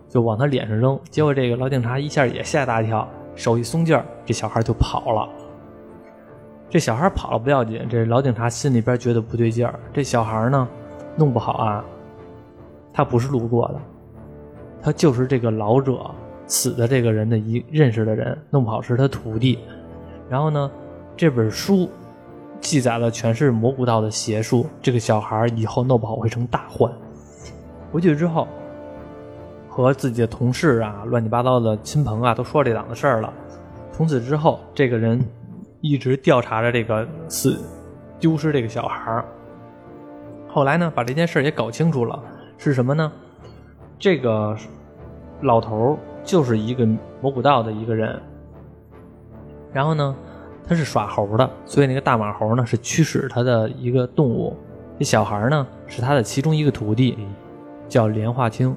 [0.10, 0.99] 就往他脸上扔。
[1.10, 5.30] 结果这个老警察一下也吓一大跳，手一松劲儿，这小孩就跑了。
[6.69, 9.80] 这小孩跑了不要紧，这老警察心里边觉得不对劲儿。
[9.93, 10.67] 这小孩呢，
[11.15, 11.86] 弄不好啊，
[12.91, 13.75] 他不是路过的，
[14.82, 16.12] 他就是这个老者
[16.47, 19.60] 死的这个人的一认识的人，弄不好是他徒弟。
[20.28, 20.69] 然后呢，
[21.15, 21.88] 这本书
[22.60, 26.91] 记载了全是蘑菇道的邪术，这个小孩以后弄不好会成大患。
[27.91, 28.48] 回去之后，
[29.70, 33.34] 和自己的同事啊、乱七八糟的亲朋啊都说这档子事儿了。
[33.91, 35.24] 从此之后，这个人
[35.80, 37.58] 一直调查着这个死
[38.20, 39.24] 丢失这个小孩。
[40.48, 42.22] 后来呢，把这件事也搞清楚了，
[42.58, 43.12] 是什么呢？
[43.98, 44.56] 这个
[45.41, 46.86] 老头就是一个
[47.22, 48.22] 蘑菇道的一个人，
[49.72, 50.15] 然后呢，
[50.67, 54.56] 他是耍猴的，所以那个大马猴呢是驱使他的一个动物。
[54.97, 57.17] 这小孩呢是他的其中一个徒弟，
[57.88, 58.75] 叫莲花清。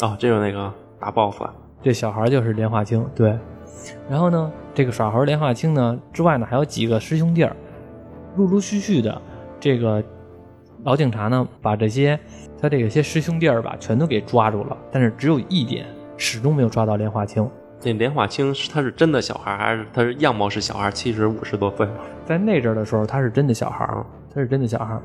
[0.00, 1.36] 哦，这就是那个大 boss，
[1.82, 3.38] 这小孩就是莲花清，对。
[4.10, 7.54] 然后呢，这个耍猴莲花清呢之外呢，还有几个师兄弟儿，
[8.36, 9.20] 陆陆续续的，
[9.60, 10.02] 这个
[10.82, 12.18] 老警察呢把这些
[12.60, 17.48] 他这个些师兄弟儿吧全都给抓住了，但是只有一点始终没有抓到莲花清。
[17.82, 20.90] 那莲花清是他是真的小孩，还是他是样貌是小孩？
[20.90, 21.86] 其实五十多岁，
[22.24, 25.02] 在那阵儿的时候，他是真的小孩儿，他是真的小孩儿。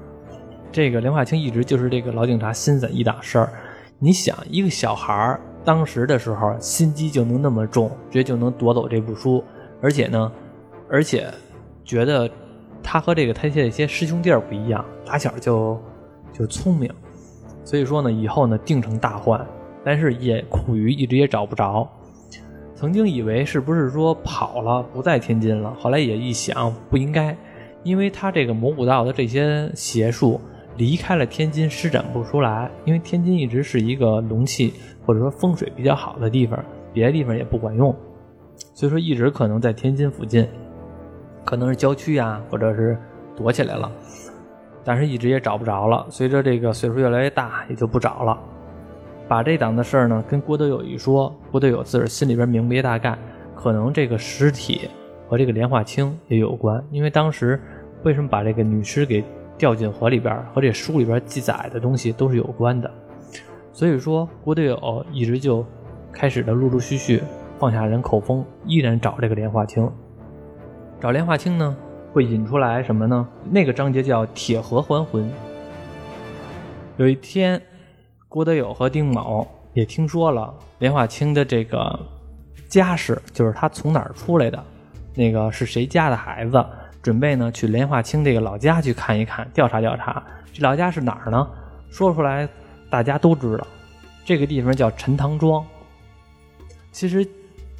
[0.72, 3.50] 这个莲花清一直就是这个老警察心怎一档事儿。
[4.00, 9.44] 你想，一个小孩儿当时的时候心机就能那么重，直接就能夺走这部书，
[9.82, 10.32] 而且呢，
[10.90, 11.30] 而且
[11.84, 12.28] 觉得
[12.82, 15.80] 他和这个他这些师兄弟儿不一样，打小就
[16.34, 16.90] 就聪明，
[17.64, 19.46] 所以说呢，以后呢定成大患，
[19.84, 21.88] 但是也苦于一直也找不着。
[22.82, 27.38] 曾经以为是不是说跑了不在天津了，后来也一想不应该，
[27.84, 30.42] 因为他这个蘑菇道的这些邪术
[30.78, 34.74] 离开了天津施展不出来，因为天津一直是一个龙气
[35.06, 36.60] 或者说风水比较好的地方，
[36.92, 37.96] 别的地方也不管用，
[38.74, 40.48] 所以说一直可能在天津附近，
[41.46, 42.98] 可能是郊区啊，或者是
[43.36, 43.92] 躲起来了，
[44.84, 46.04] 但是一直也找不着了。
[46.10, 48.40] 随着这个岁数越来越大，也就不找了。
[49.32, 53.18] 把这档子事儿呢跟郭德友一说，郭德友自个儿心里边明白大概，
[53.56, 54.90] 可能这个尸体
[55.26, 57.58] 和这个莲花清也有关，因为当时
[58.04, 59.24] 为什么把这个女尸给
[59.58, 62.92] 掉进河里边，和这书里边记载的东西都是有关的。
[63.72, 65.66] 所以说，郭德友一直就
[66.12, 67.24] 开始的陆陆续续
[67.58, 69.90] 放下人口风，依然找这个莲花清。
[71.00, 71.74] 找莲花清呢，
[72.12, 73.26] 会引出来什么呢？
[73.50, 75.32] 那个章节叫“铁盒还魂”。
[77.00, 77.62] 有一天，
[78.32, 82.00] 郭德友和丁某也听说了莲花清的这个
[82.70, 84.64] 家世，就是他从哪儿出来的，
[85.14, 86.66] 那个是谁家的孩子，
[87.02, 90.24] 准备呢去莲花清这个老家去看一看，调查调查。
[90.54, 91.46] 这老家是哪儿呢？
[91.90, 92.48] 说出来
[92.90, 93.68] 大家都知道，
[94.24, 95.62] 这个地方叫陈塘庄。
[96.94, 97.28] 其实，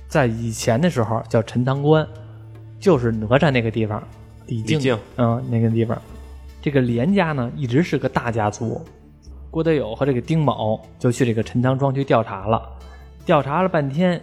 [0.10, 2.06] 在以前的时候叫陈塘关，
[2.78, 4.04] 就是哪吒那个地方，
[4.48, 5.98] 李靖嗯，那个地方。
[6.62, 8.82] 这个连家呢一直是个大家族，
[9.52, 12.62] 郭德友和这个丁某就去这个陈塘庄去调查了，
[13.26, 14.20] 调查了半天，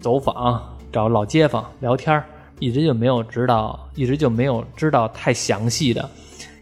[0.00, 0.60] 走访
[0.92, 2.20] 找老街坊聊天
[2.58, 6.10] 一直就没有知道，一直就没有知道太详细的，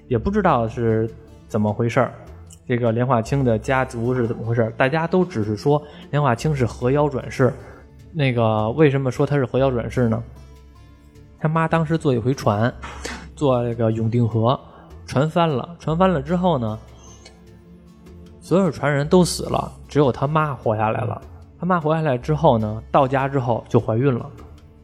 [0.06, 1.10] 也不知道是
[1.48, 2.06] 怎么回事。
[2.68, 4.70] 这个莲花清的家族是怎么回事？
[4.76, 7.52] 大家都只是说莲花清是河妖转世。
[8.12, 10.22] 那个为什么说他是河妖转世呢？
[11.40, 12.72] 他妈当时坐一回船，
[13.34, 14.58] 坐这个永定河，
[15.06, 16.78] 船翻了，船翻了之后呢，
[18.42, 21.22] 所有船人都死了，只有他妈活下来了。
[21.60, 24.28] 他妈活下来之后呢，到家之后就怀孕了，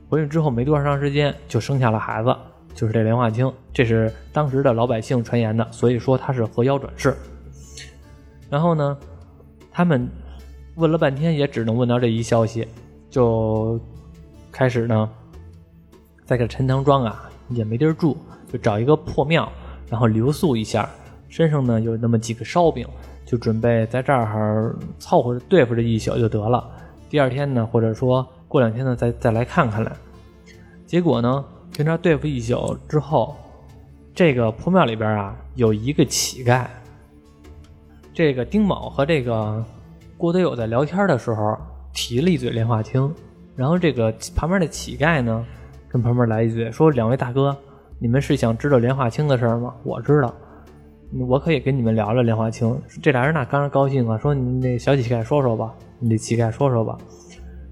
[0.08, 2.34] 怀孕之后没多长时间就生下了孩子，
[2.72, 3.52] 就是这莲花清。
[3.74, 7.16] 这是当时的老百姓传言的，所以说他是河妖转世。
[8.48, 8.96] 然后呢，
[9.72, 10.08] 他们
[10.76, 12.68] 问了半天，也只能问到这一消息，
[13.10, 13.78] 就
[14.52, 15.10] 开始呢，
[16.24, 18.16] 在这陈塘庄啊也没地儿住，
[18.52, 19.50] 就找一个破庙，
[19.90, 20.88] 然后留宿一下，
[21.28, 22.86] 身上呢有那么几个烧饼，
[23.28, 26.66] 就准备在这儿凑合对付这一宿就得了。
[27.10, 29.92] 第二天呢，或者说过两天呢，再再来看看来。
[30.86, 31.44] 结果呢，
[31.76, 33.36] 跟他对付一宿之后，
[34.14, 36.64] 这个破庙里边啊有一个乞丐。
[38.14, 39.62] 这个丁某和这个
[40.16, 41.54] 郭德友在聊天的时候
[41.92, 43.14] 提了一嘴莲花清，
[43.54, 45.44] 然后这个旁边的乞丐呢
[45.86, 47.54] 跟旁边来一嘴说：“两位大哥，
[47.98, 49.74] 你们是想知道莲花清的事儿吗？
[49.84, 50.34] 我知道，
[51.26, 56.98] 我可以跟你们聊聊莲花清。”这俩人那当然高兴啊，说：“你那小乞丐说说吧，你这乞丐说说吧。”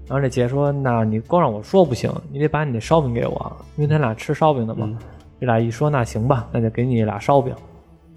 [0.07, 4.97] 然后这乞丐说：“那你光让我说不行，你得把你那烧饼给我，因为他俩吃烧饼的嘛。
[5.39, 7.53] 这俩一说：“那行吧，那就给你俩烧饼。”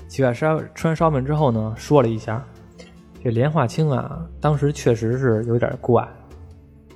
[0.09, 2.45] 乞丐烧吃完烧饼之后呢，说了一下，
[3.23, 6.07] 这莲花清啊，当时确实是有点怪。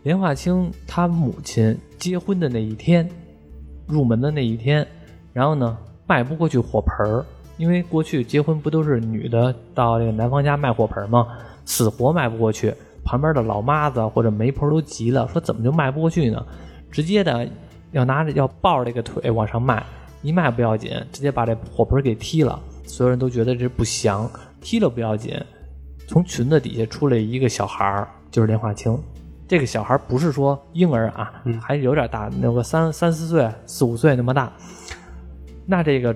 [0.03, 3.09] 莲花清他母亲结婚的那一天，
[3.87, 4.87] 入门的那一天，
[5.33, 7.25] 然后呢迈不过去火盆儿，
[7.57, 11.27] 因为过去结婚不都是女的到这个男方家卖火盆吗？
[11.65, 16.45] 死活卖不过去，旁边的老妈子或者媒婆都急了，说怎么就卖不过去呢？
[16.91, 17.49] 直接的
[17.93, 19.83] 要拿着要抱着这个腿往上迈，
[20.23, 22.61] 一迈不要紧，直接把这火盆给踢了。
[22.87, 25.35] 所有人都觉得这不祥，踢了不要紧。
[26.07, 28.99] 从裙子底下出来一个小孩儿，就是莲花清。
[29.49, 34.53] 这个小孩不是说婴儿啊，还有点大，有个三三四岁、四五岁那么大。
[35.67, 36.15] 那这个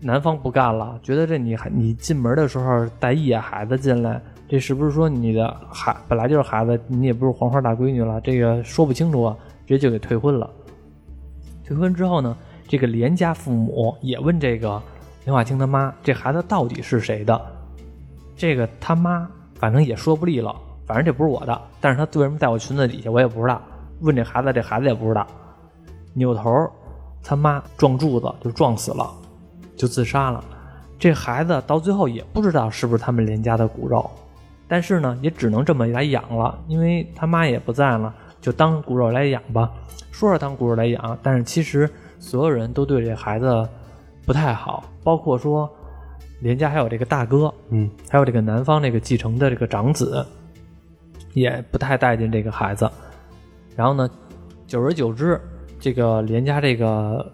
[0.00, 8.20] 男方不干了，觉得这你还你进门的时候带一眼孩子进来，这是不是说你的孩本来就是孩子，你也不是黄花大闺女了？
[8.22, 9.36] 这个说不清楚啊，
[9.66, 10.48] 直接就给退婚了。
[11.64, 12.36] 退婚之后呢，
[12.66, 14.80] 这个连家父母也问这个。
[15.26, 17.38] 莲花清他妈，这孩子到底是谁的？
[18.34, 21.60] 这个他妈反正也说不利了，反正这不是我的。
[21.78, 23.60] 但是他为什么在我裙子底下，我也不知道。
[24.00, 25.26] 问这孩子，这孩子也不知道。
[26.14, 26.50] 扭头，
[27.22, 29.12] 他妈撞柱子就撞死了，
[29.80, 30.44] 就自杀了。
[30.98, 34.10] 这孩子到最后也不知道是不是他们连家的骨肉，
[34.68, 39.70] 但是呢，也只能这么来养了，因为他妈也不在了，就当骨肉来养吧。
[40.10, 41.88] 说是当骨肉来养，但是其实
[42.18, 43.66] 所有人都对这孩子。
[44.26, 45.68] 不太好，包括说
[46.40, 50.24] 连家还有这个大哥，嗯，还有这个男方这个继承的这个长子，
[51.32, 52.88] 也不太待见这个孩子。
[53.74, 54.08] 然后呢，
[54.68, 55.40] 久而久之，
[55.80, 57.32] 这个连家这个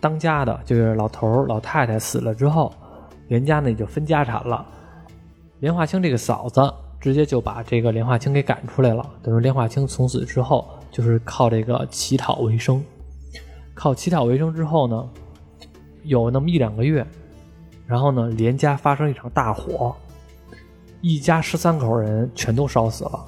[0.00, 2.72] 当家的就是老头老太太死了之后，
[3.28, 4.66] 连家呢也就分家产了。
[5.58, 12.82] 莲花清这个嫂子直接就把这个莲花清给赶出来了，等于莲花清从此之后就是靠这个乞讨为生。
[13.74, 15.08] 靠乞讨为生之后呢？
[16.04, 17.06] 有那么一两个月，
[17.86, 19.94] 然后呢，连家发生一场大火，
[21.02, 23.22] 一家十三口人全都烧死了。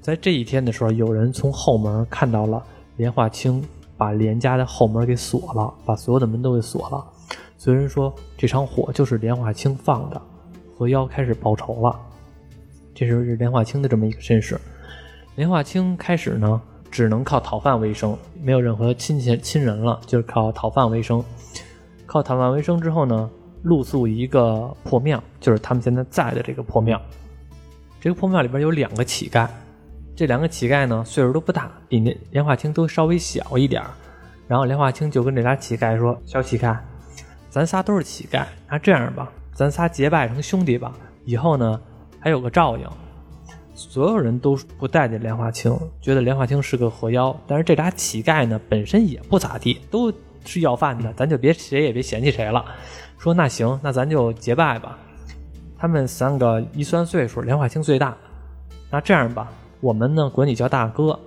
[0.00, 2.62] 在这一天的时候，有人从后门看到了
[2.96, 3.62] 莲花清
[3.96, 7.04] 把连家的后门给锁了，把所有的门都给锁了。
[7.56, 10.20] 所以人说这场火就是莲花清放的，
[10.76, 11.98] 河妖开始报仇了。
[12.94, 14.60] 这是莲花清的这么一个身世。
[15.36, 21.24] 莲花清开始呢，只能靠讨饭为生，没有任何亲戚亲人了，就是靠讨饭为生。
[22.06, 23.28] 靠讨饭为生之后呢，
[23.62, 27.00] 露宿一个破庙，就是他们现在在的这个破庙。
[28.00, 29.48] 这个破庙里边有两个乞丐，
[30.16, 33.82] 这两个乞丐呢岁数都不大，比那莲花清都稍微小一点
[34.46, 36.76] 然后莲花清就跟这俩乞丐说：“小乞丐，
[37.50, 40.92] 咱仨都是乞丐，那这样吧，咱仨结拜成兄弟吧，
[41.24, 41.80] 以后呢
[42.20, 42.86] 还有个照应。”
[43.74, 47.34] 所有人都不待见莲花清，觉得莲花清是个活妖。
[47.46, 50.12] 但是这俩乞丐呢本身也不咋地，都。
[50.46, 52.62] 是要饭的，咱就别谁也别嫌弃谁了。
[53.16, 54.98] 说那行，那咱就结拜吧。
[55.78, 58.14] 他们三个一算岁数，莲花清最大。
[58.90, 59.50] 那这样吧，
[59.84, 61.18] 我们呢管你叫大哥，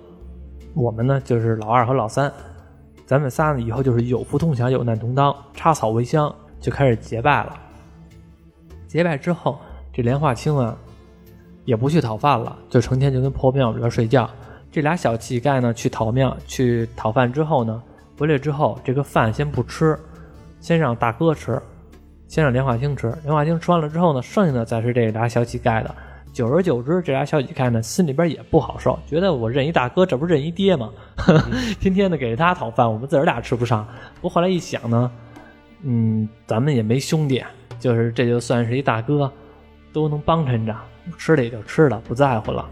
[0.74, 2.32] 我们呢就是老二和老三。
[3.06, 6.34] 咱们仨呢以后就是有福同享，有难同当，插草为香。
[6.58, 7.56] 就开始结拜了。
[8.88, 9.60] 结拜之后，
[9.92, 10.76] 这莲花清啊，
[11.66, 14.28] 也不去讨饭了，就成天就跟破庙里边睡觉。
[14.72, 17.80] 这俩小乞丐呢，去讨庙去讨饭之后呢，
[18.18, 19.96] 回来之后这个饭先不吃，
[20.58, 21.62] 先让大哥吃，
[22.26, 23.16] 先让莲花清吃。
[23.22, 25.94] 莲花清吃完了之后呢，剩下的再是这俩小乞丐的。
[26.32, 30.90] 久而久之，这俩小乞丐呢，心里边也不好受，觉得我认一大哥，这不是认一爹吗？
[31.80, 33.86] 天天的给他讨饭，我们自个儿俩吃不上。
[34.16, 35.10] 不过后来一想呢，
[35.82, 37.42] 嗯，咱们也没兄弟，
[37.80, 39.30] 就是这就算是一大哥，
[39.92, 40.76] 都能帮衬着，
[41.16, 42.64] 吃了也就吃了，不在乎了。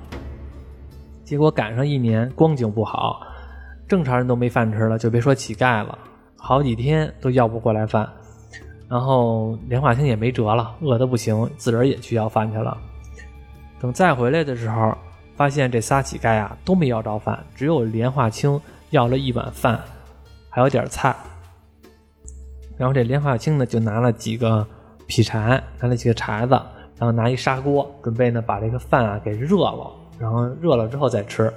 [1.24, 3.20] 结果赶上一年光景不好，
[3.88, 5.98] 正常人都没饭吃了，就别说乞丐了，
[6.36, 8.08] 好几天都要不过来饭。
[8.88, 12.78] 然后莲花清也没辙了，饿得不行，自个儿也去要饭去了。
[13.80, 14.96] 等再回来的时候，
[15.36, 18.60] 发现这仨乞丐啊都没要着饭，只有莲花清
[18.90, 19.78] 要了一碗饭，
[20.48, 21.14] 还有点菜。
[22.78, 24.66] 然后这莲花清呢就拿了几个
[25.06, 26.52] 劈柴，拿了几个柴子，
[26.98, 31.52] 然后拿一砂锅，准备呢把这个饭啊给热了，然后热了之后再吃。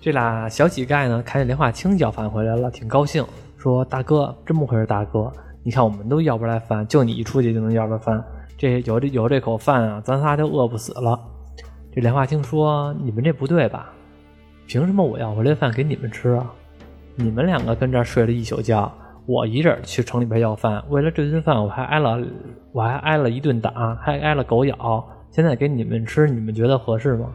[0.00, 3.24] 这俩小乞丐呢看见莲花清要饭回来了，挺高兴，
[3.56, 8.22] 说：“大哥，真不愧是大哥，你看我们都要不来饭，就你一出去就能要着饭。”
[8.58, 11.16] 这有这有这口饭啊，咱仨就饿不死了。
[11.94, 13.92] 这莲花清说：“你们这不对吧？
[14.66, 16.52] 凭什么我要回来饭给你们吃啊？
[17.14, 18.92] 你们两个跟这儿睡了一宿觉，
[19.26, 22.20] 我一人去城里边要饭，为了这顿饭我还挨了
[22.72, 25.08] 我还挨了一顿打，还挨了狗咬。
[25.30, 27.30] 现在给你们吃，你们觉得合适吗？”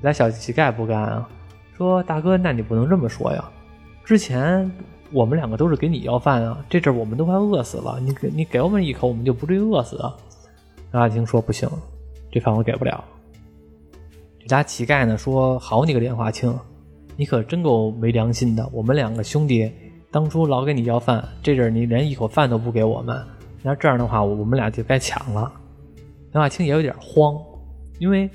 [0.00, 1.28] 俩小乞丐不干啊，
[1.76, 3.44] 说：“大哥，那你不能这么说呀！
[4.02, 4.70] 之前
[5.12, 10.14] 我们两个都是给你要饭啊，这阵我们都快饿死了，你给你给我们一口，我们就不至于饿死啊。”
[11.00, 11.68] 阿青说：“不行，
[12.30, 13.02] 这饭我给不了。”
[14.40, 16.54] 这家乞丐呢说：“好你个莲花清，
[17.16, 18.68] 你可真够没良心的！
[18.72, 19.70] 我们两个兄弟
[20.10, 23.24] 当初老给你要饭，这阵你连一口饭都不给我们，
[23.62, 25.52] 那这样的话，我们俩就该抢了。”
[26.32, 27.36] 莲花清也有点慌，
[27.98, 28.28] 因为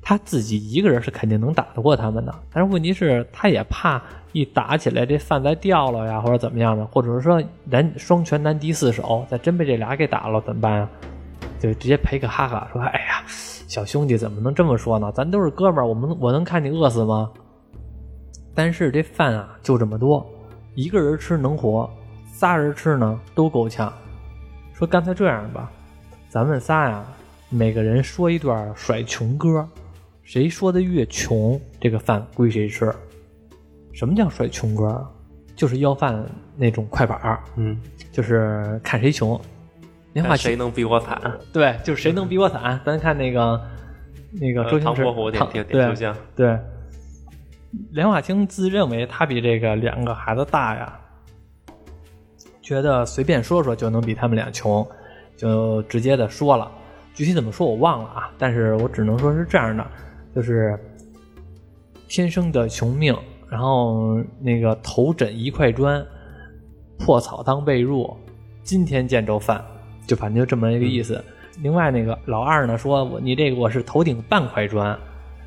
[0.00, 4.00] 他自己一个人是肯定能打得过他们的，但是问题是他也怕
[4.32, 10.88] 一打起来这饭再掉了呀，或者怎么样的，或者是说难双拳难敌四手，再真被这俩给打了怎么办呀？
[11.58, 15.10] 就直接赔个哈哈，说：“哎呀，小兄弟怎么能这么说呢？
[15.12, 17.30] 咱都是哥们儿，我们我能看你饿死吗？
[18.54, 20.26] 但是这饭啊就这么多，
[20.74, 21.90] 一个人吃能活，
[22.32, 23.92] 仨人吃呢都够呛。
[24.72, 25.70] 说干脆这样吧，
[26.28, 27.04] 咱们仨呀，
[27.48, 29.66] 每个人说一段甩穷歌，
[30.22, 32.94] 谁说的越穷，这个饭归谁吃。
[33.92, 35.06] 什么叫甩穷歌？
[35.54, 36.22] 就是要饭
[36.54, 37.80] 那种快板儿，嗯，
[38.12, 39.40] 就是看谁穷。”
[40.16, 41.20] 莲花谁能比我惨？
[41.52, 42.80] 对，就是谁能比我惨？
[42.86, 43.60] 咱看那个
[44.32, 46.58] 那个周星驰，唐伯虎点点对秋香，对。
[47.90, 50.98] 莲花清自认为他比这个两个孩子大呀，
[52.62, 54.86] 觉得随便说说就能比他们俩穷，
[55.36, 56.72] 就直接的说了。
[57.12, 59.86] 具体怎么说我忘了啊，但是我只能说是这样的，
[60.34, 60.78] 就是
[62.08, 63.14] 天生的穷命，
[63.50, 66.02] 然后那个头枕一块砖，
[66.98, 68.16] 破草当被褥，
[68.62, 69.62] 今天见着饭。
[70.06, 71.22] 就反正就这么一个意思。
[71.62, 74.96] 另外那个老二呢说，我你这个我是头顶半块砖，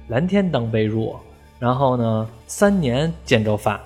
[0.08, 1.16] 蓝天当被褥，
[1.60, 3.80] 然后呢三年见着饭。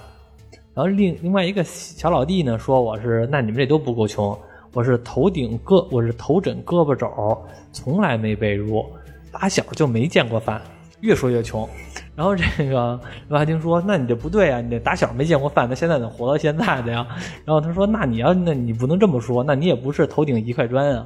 [0.74, 4.36] 然后另另外一个小老弟呢说我是，那你们这都不够穷，
[4.74, 7.38] 我是头顶胳我是头枕胳膊肘，
[7.72, 8.86] 从来没被褥，
[9.32, 10.62] 打小就没见过饭，
[11.04, 11.68] 越说越穷。
[12.16, 17.06] 然后这个刘华清说：“那你这不对啊，你这打小没见过饭，那现在怎么活到现在的呀？”
[17.44, 21.06] 然后他说：“那你要，那你不能这么说，那你也不是头顶一块砖啊。”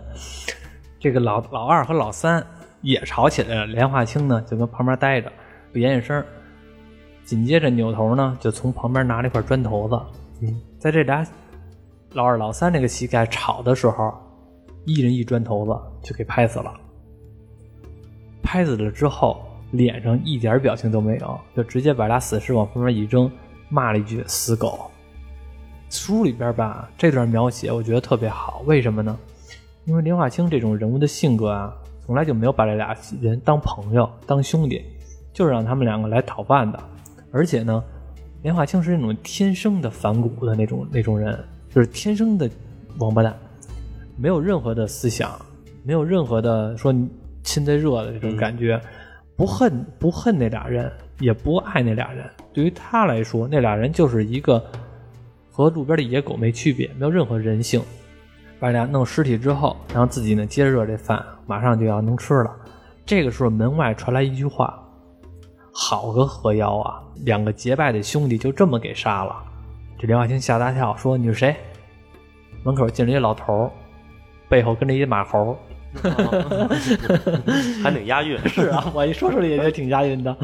[1.00, 2.46] 这个老老二和老三
[2.82, 5.32] 也吵起来了，莲花清呢就跟旁边待着
[5.72, 6.24] 不言语声，
[7.24, 10.00] 紧接着扭头呢就从旁边拿了一块砖头子，
[10.42, 11.26] 嗯，在这俩
[12.12, 14.14] 老二老三这个膝盖吵的时候，
[14.86, 15.72] 一人一砖头子
[16.02, 16.74] 就给拍死了。
[18.44, 19.42] 拍死了之后。
[19.72, 23.30] 脸上一点表情都没有，就直接把俩死尸往旁边一扔，
[23.70, 24.90] 骂了一句“死狗”。
[25.90, 29.18] 书里边吧，这段描写我觉得特别好，为什么呢？
[29.86, 31.74] 因为莲花清这种人物的性格啊，
[32.06, 34.84] 从来就没有把这俩人当朋友、当兄弟，
[35.32, 36.80] 就是让他们两个来讨饭的。
[37.32, 37.84] 而且呢，
[38.42, 41.38] 莲花清是那种天生的反骨的那种那种人，
[41.74, 42.50] 就是天生的
[43.00, 43.34] 王八蛋，
[44.18, 45.40] 没有任何的思想，
[45.84, 46.94] 没有任何的说
[47.44, 48.82] 亲的热的这种感觉。
[49.38, 52.28] 不恨不恨那俩人，也不爱那俩人。
[52.52, 54.62] 对于他来说，那俩人就是一个
[55.52, 57.80] 和路边的野狗没区别，没有任何人性。
[58.60, 62.52] 把俩弄尸体之后，然后自己呢接着热这饭，马上就要能吃了。
[63.06, 64.84] 这个时候门外传来一句话
[65.72, 67.00] ：“好个河妖啊！
[67.24, 69.36] 两个结拜的兄弟就这么给杀了。”
[70.00, 71.56] 这莲花清吓大跳，说：“你是谁？”
[72.66, 73.72] 门口进来一老头，
[74.50, 75.56] 背后跟着一马猴。
[77.84, 78.38] 还挺押韵。
[78.48, 80.36] 是啊，我一说出来也就挺押韵的。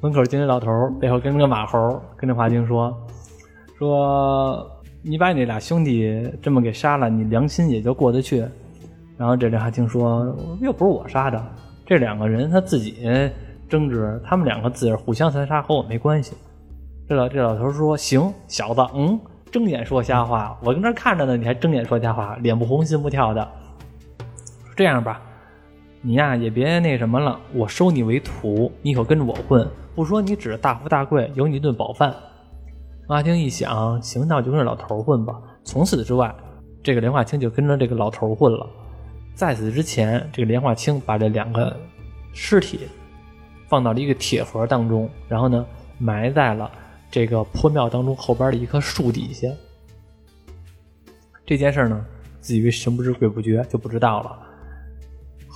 [0.00, 2.96] 门口进来老头儿，背后跟着个马猴，跟这华清说
[3.76, 4.64] ：“说
[5.02, 8.44] 你把你俩兄弟这么给杀了，你良心也就过得去。”
[9.18, 11.44] 然后这梁华清说：“又不是我杀的，
[11.84, 12.94] 这两个人他自己
[13.68, 16.36] 争执，他们两个自己互相残杀，和我没关系。”
[17.08, 19.18] 这老这老头说：“行，小子，嗯，
[19.50, 23.48] 睁眼说瞎话，我跟这看着呢，你还睁眼说瞎话，脸不红心不跳的。
[24.78, 25.20] 这样吧。”
[26.00, 32.14] 你呀也别那什么了，我收你为徒，你以后跟着我混，不说你指着大富大贵，有你一顿饱饭。
[33.08, 35.34] 阿青一想，行，那我就跟着老头混吧。
[35.64, 36.32] 从此之外，
[36.84, 38.64] 这个莲花清就跟着这个老头混了。
[39.34, 41.76] 在此之前，这个莲花清把这两个
[42.32, 42.86] 尸体
[43.66, 45.66] 放到了一个铁盒当中，然后呢
[45.98, 46.70] 埋在了
[47.10, 49.48] 这个破庙当中后边的一棵树底下。
[51.44, 52.06] 这件事呢，
[52.40, 54.44] 至于神不知鬼不觉，就不知道了。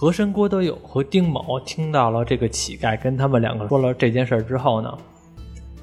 [0.03, 4.99] 和珅郭德友和丁某听到了这个乞丐跟他们两个说了这件事之后呢，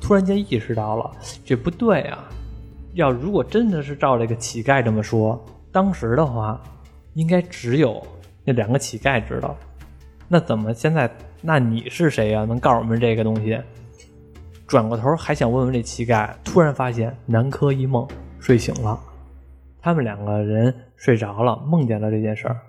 [0.02, 1.10] 突然间意识到了
[1.46, 2.28] 这不对啊！
[2.96, 5.42] 要如果真的是照这个乞丐这么说，
[5.72, 6.62] 当时的话
[7.14, 8.06] 应该只有
[8.44, 9.56] 那两个乞丐知道。
[10.28, 11.10] 那怎么现在？
[11.42, 12.44] 那你是谁呀？
[12.44, 13.58] 能告诉我们这个东西？
[14.68, 18.06] 转过头还想问问这乞丐，突然发现南柯一梦
[18.38, 19.00] 睡醒了，
[19.82, 22.60] 他们两个人睡着了，梦见了这件事儿。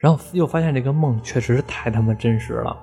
[0.00, 2.74] 然后又发现这个梦确实是太他妈真实了，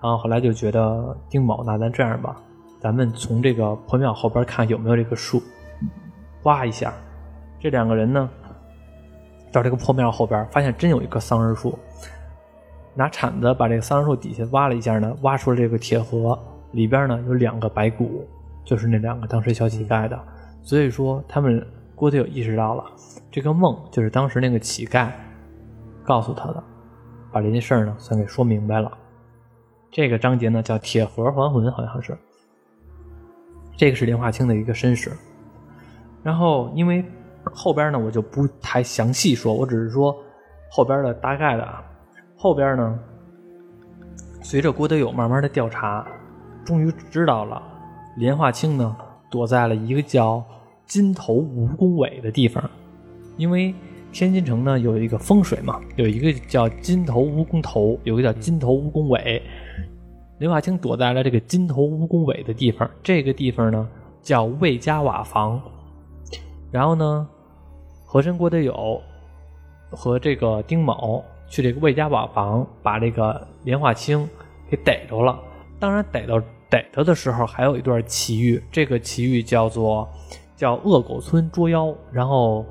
[0.00, 2.36] 然后后来就觉得丁某，那咱这样吧，
[2.78, 5.42] 咱们从这个破庙后边看有没有这个树，
[6.44, 6.94] 挖一下。
[7.58, 8.30] 这两个人呢，
[9.50, 11.76] 到这个破庙后边，发现真有一棵桑葚树，
[12.94, 16.38] 拿铲子把这个桑葚树底下挖了一下呢，挖出了这个铁盒，
[16.70, 18.24] 里边呢有两个白骨，
[18.64, 20.16] 就是那两个当时小乞丐的。
[20.62, 21.66] 所以说，他们
[21.96, 22.84] 郭德友意识到了，
[23.28, 25.08] 这个梦就是当时那个乞丐。
[26.04, 26.62] 告诉他的，
[27.30, 28.90] 把这件事儿呢算给说明白了。
[29.90, 32.16] 这个章节呢叫“铁盒还魂”，好像是。
[33.76, 35.12] 这个是莲花清的一个身世。
[36.22, 37.04] 然后因为
[37.44, 40.16] 后边呢我就不太详细说，我只是说
[40.70, 41.82] 后边的大概的啊。
[42.36, 42.98] 后边呢，
[44.42, 46.06] 随着郭德友慢慢的调查，
[46.64, 47.62] 终于知道了
[48.16, 48.96] 莲花清呢
[49.30, 50.44] 躲在了一个叫
[50.86, 52.68] 金头蜈蚣尾的地方，
[53.36, 53.74] 因为。
[54.12, 59.42] 天津城呢有一个风水嘛，有一个叫金头蜈蚣头，有一个叫金头蜈蚣尾。
[60.38, 63.88] 刘华清躲在了这个金头蜈蚣尾的地方，这个地方呢
[64.20, 65.60] 叫魏家瓦房。
[66.70, 67.28] 然后呢，
[68.04, 69.00] 和珅郭德友
[69.90, 74.28] 和这个丁某去这个魏家瓦房，把这个莲花清
[74.68, 75.38] 给逮着了。
[75.78, 80.08] 当然，逮到逮他的时候，还有一段奇遇，这个奇遇叫做
[80.56, 82.66] 叫恶狗村捉妖，然后。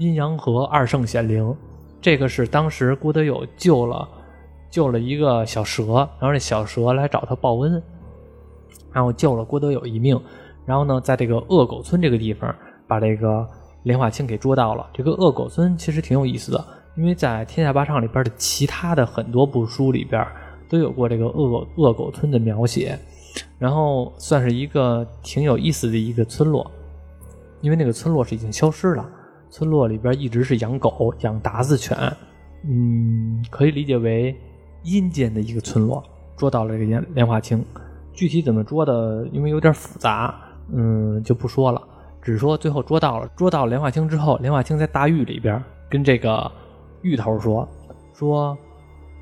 [0.00, 1.54] 阴阳河二圣显灵，
[2.00, 4.08] 这个是当时郭德友救了
[4.70, 7.82] 救了一个小蛇，然后这小蛇来找他报恩，
[8.94, 10.18] 然后救了郭德友一命。
[10.64, 12.54] 然后呢，在这个恶狗村这个地方，
[12.86, 13.46] 把这个
[13.82, 14.88] 莲花清给捉到了。
[14.94, 16.64] 这个恶狗村其实挺有意思的，
[16.96, 20.26] 因为在《天下八唱》里边的其他的很多部书里边
[20.66, 22.98] 都有过这个恶狗恶狗村的描写，
[23.58, 26.70] 然后算是一个挺有意思的一个村落，
[27.60, 29.06] 因为那个村落是已经消失了。
[29.50, 31.96] 村落里边一直是养狗、养达子犬，
[32.64, 34.34] 嗯，可以理解为
[34.84, 36.02] 阴间的一个村落。
[36.36, 37.62] 捉到了这个莲莲花清，
[38.14, 40.34] 具体怎么捉的，因为有点复杂，
[40.72, 41.82] 嗯，就不说了。
[42.22, 46.50] 只说最后捉到了，捉到莲花清之后，莲花清在大狱里边跟这个
[47.02, 47.68] 狱头说
[48.14, 48.56] 说，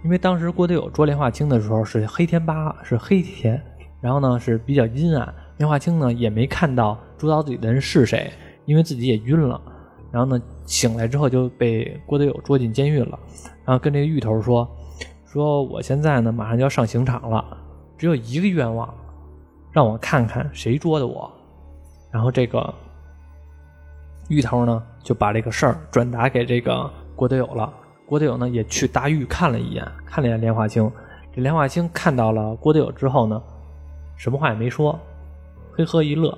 [0.04, 3.60] 因为当时郭德友捉莲花清的时候是黑天八，是黑天，
[4.00, 8.30] 然后呢是比较阴暗，莲花清呢也没看到捉到自己的人是谁，
[8.64, 9.60] 因为自己也晕了。
[10.10, 13.18] 然后呢，醒来之后就被郭德友捉进监狱了。
[13.64, 14.66] 然后跟这个狱头说
[15.26, 17.44] ：“说我现在呢，马上就要上刑场了，
[17.96, 18.92] 只有一个愿望，
[19.70, 21.30] 让我看看谁捉的我。”
[22.10, 22.72] 然后这个
[24.28, 27.70] 狱头呢，就把这个事儿转达给这个郭德友了。
[28.06, 30.90] 郭德友呢，也去大狱看了一眼，看了一眼莲花清。
[31.34, 33.42] 这莲花清看到了郭德友之后呢，
[34.16, 34.98] 什么话也没说，
[35.76, 36.36] 嘿呵一乐，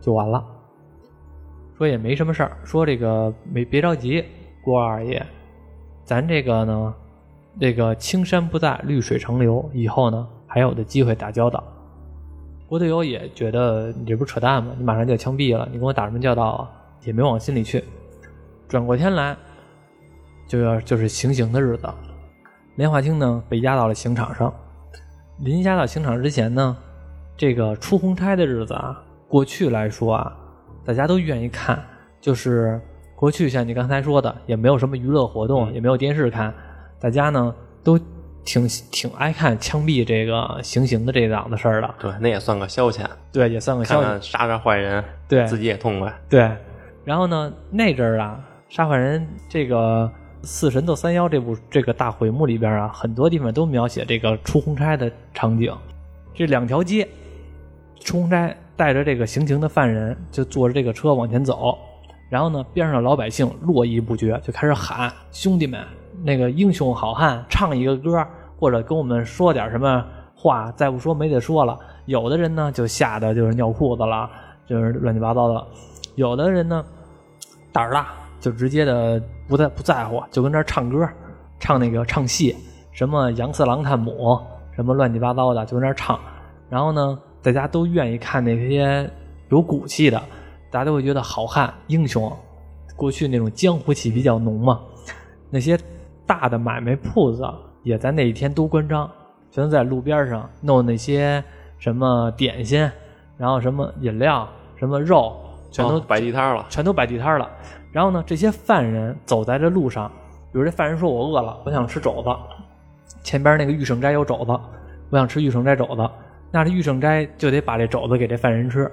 [0.00, 0.42] 就完了。
[1.80, 4.22] 说也没什么事儿，说这个没别着急，
[4.60, 5.24] 郭二爷，
[6.04, 6.94] 咱这个呢，
[7.58, 11.64] 这个青山不在，绿水长流，以后呢还有的机会打交道。
[12.68, 14.74] 郭德友也觉得你这不是扯淡吗？
[14.76, 16.70] 你马上就要枪毙了，你跟我打什么交道啊？
[17.06, 17.82] 也没往心里去。
[18.68, 19.34] 转过天来，
[20.46, 21.88] 就要就是行刑的日子，
[22.74, 24.52] 莲花清呢被押到了刑场上。
[25.38, 26.76] 临押到刑场之前呢，
[27.38, 30.36] 这个出红差的日子啊，过去来说啊。
[30.90, 31.80] 大家都愿意看，
[32.20, 32.80] 就是
[33.14, 36.52] 过去像你刚才说的，也没有什么娱乐活动，嗯也没有电视看，
[36.98, 37.96] 大家呢都
[38.44, 41.94] 挺挺爱看枪毙这个行刑的这档子事儿的。
[42.00, 44.20] 对，那也算个消遣，对，也算个消遣。
[44.20, 46.12] 杀杀坏人，对自己也痛快。
[46.28, 46.50] 对，
[47.04, 50.10] 然后呢，那阵儿啊，杀坏人这个
[50.44, 55.72] 《四神斗三妖》这部这个大回目里边啊，很多地方都描写这个出红差的场景。
[56.34, 57.06] 这两条街，
[58.00, 61.76] 出红差带着这个行刑的犯人，就坐着这个车往前走，
[62.30, 65.78] 然后呢，边上的老百姓络绎不绝，就开始喊：“兄弟们，
[66.24, 68.26] 那个英雄好汉，唱一个歌，
[68.58, 70.02] 或者跟我们说点什么
[70.34, 74.30] 话，再不说没得说了。”有的人呢，就吓得就是尿裤子了，
[74.66, 75.66] 就是乱七八糟的。
[76.14, 76.82] 有的人呢，
[77.72, 78.06] 胆儿大，
[78.40, 81.06] 就直接的不在不在乎，就跟那儿唱歌，
[81.58, 82.56] 唱那个唱戏，
[82.92, 84.40] 什么杨四郎探母，
[84.74, 86.18] 什么乱七八糟的，就跟那儿唱。
[86.70, 89.08] 然后呢，大家都愿意看那些
[89.48, 90.20] 有骨气的，
[90.70, 92.30] 大家都会觉得好汉英雄。
[92.96, 94.80] 过去那种江湖气比较浓嘛，
[95.48, 95.78] 那些
[96.26, 97.42] 大的买卖铺子
[97.82, 99.10] 也在那一天都关张，
[99.50, 101.42] 全都在路边上弄那些
[101.78, 102.78] 什么点心，
[103.38, 105.34] 然后什么饮料、什么肉，
[105.70, 107.48] 全都哦摆地摊了，全都摆地摊了。
[107.90, 110.10] 然后呢，这些犯人走在这路上，
[110.52, 112.28] 比如这犯人说：“我饿了，我想吃肘子。”
[113.24, 114.52] 前边那个玉圣斋有肘子，
[115.08, 116.08] 我想吃玉圣斋肘子。
[116.50, 118.90] 那这玉圣斋就得把这肘子给这犯人吃，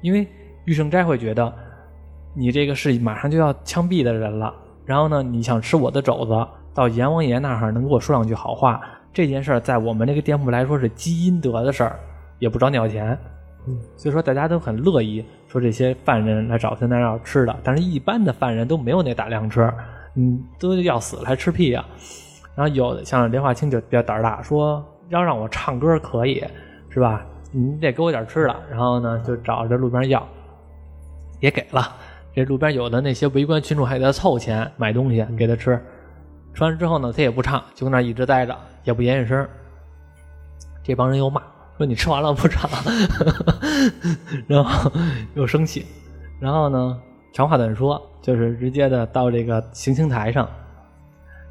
[0.00, 0.26] 因为
[0.64, 1.52] 玉圣斋会觉得
[2.34, 4.52] 你这个是马上就要枪毙的人了。
[4.84, 6.32] 然后呢，你想吃我的肘子，
[6.74, 8.80] 到阎王爷那儿能给我说两句好话，
[9.12, 11.98] 这件事儿在我们这个店铺来说是积阴德的事儿，
[12.38, 13.18] 也不找你要钱。
[13.66, 19.68] 嗯，所以说大家都很乐意说这些犯人来找他那要吃的，但是一般的犯人都没有那胆量吃，
[20.14, 21.84] 嗯，都要死了还吃屁呀、
[22.54, 26.44] 然后有的像莲花清就比较胆儿大，说要让我唱歌可以，
[26.96, 27.26] 是吧？
[27.52, 30.26] 你得给我点吃的，然后呢就找这路边要，
[31.40, 31.94] 也给了。
[32.34, 35.78] 这路边有的那些围观群众还给他凑钱买东西给他吃，
[36.54, 39.46] 吃完之后呢，他也不唱，就那一直待着，也不言语声。
[40.82, 41.42] 这帮人又骂
[41.76, 42.70] 说：“你吃完了不唱？”
[44.48, 44.90] 然后
[45.34, 45.84] 又生气，
[46.40, 46.98] 然后呢，
[47.34, 50.48] 长话短说，就是直接的到这个行刑台上。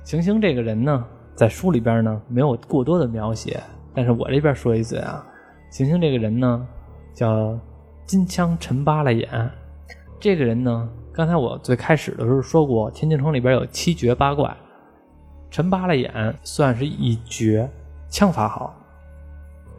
[0.04, 3.62] 行刑这个人呢，在书里边呢没有过多的描写，
[3.94, 5.24] 但是我这边说一嘴啊，
[5.70, 6.68] 行刑这个人呢
[7.14, 7.60] 叫
[8.06, 9.50] 金枪陈八了眼。
[10.20, 14.56] 这个人呢，刚才我最开始的时候说过，天津城里边有七绝八怪，
[15.52, 17.70] 陈八了眼算是一绝，
[18.10, 18.74] 枪法好。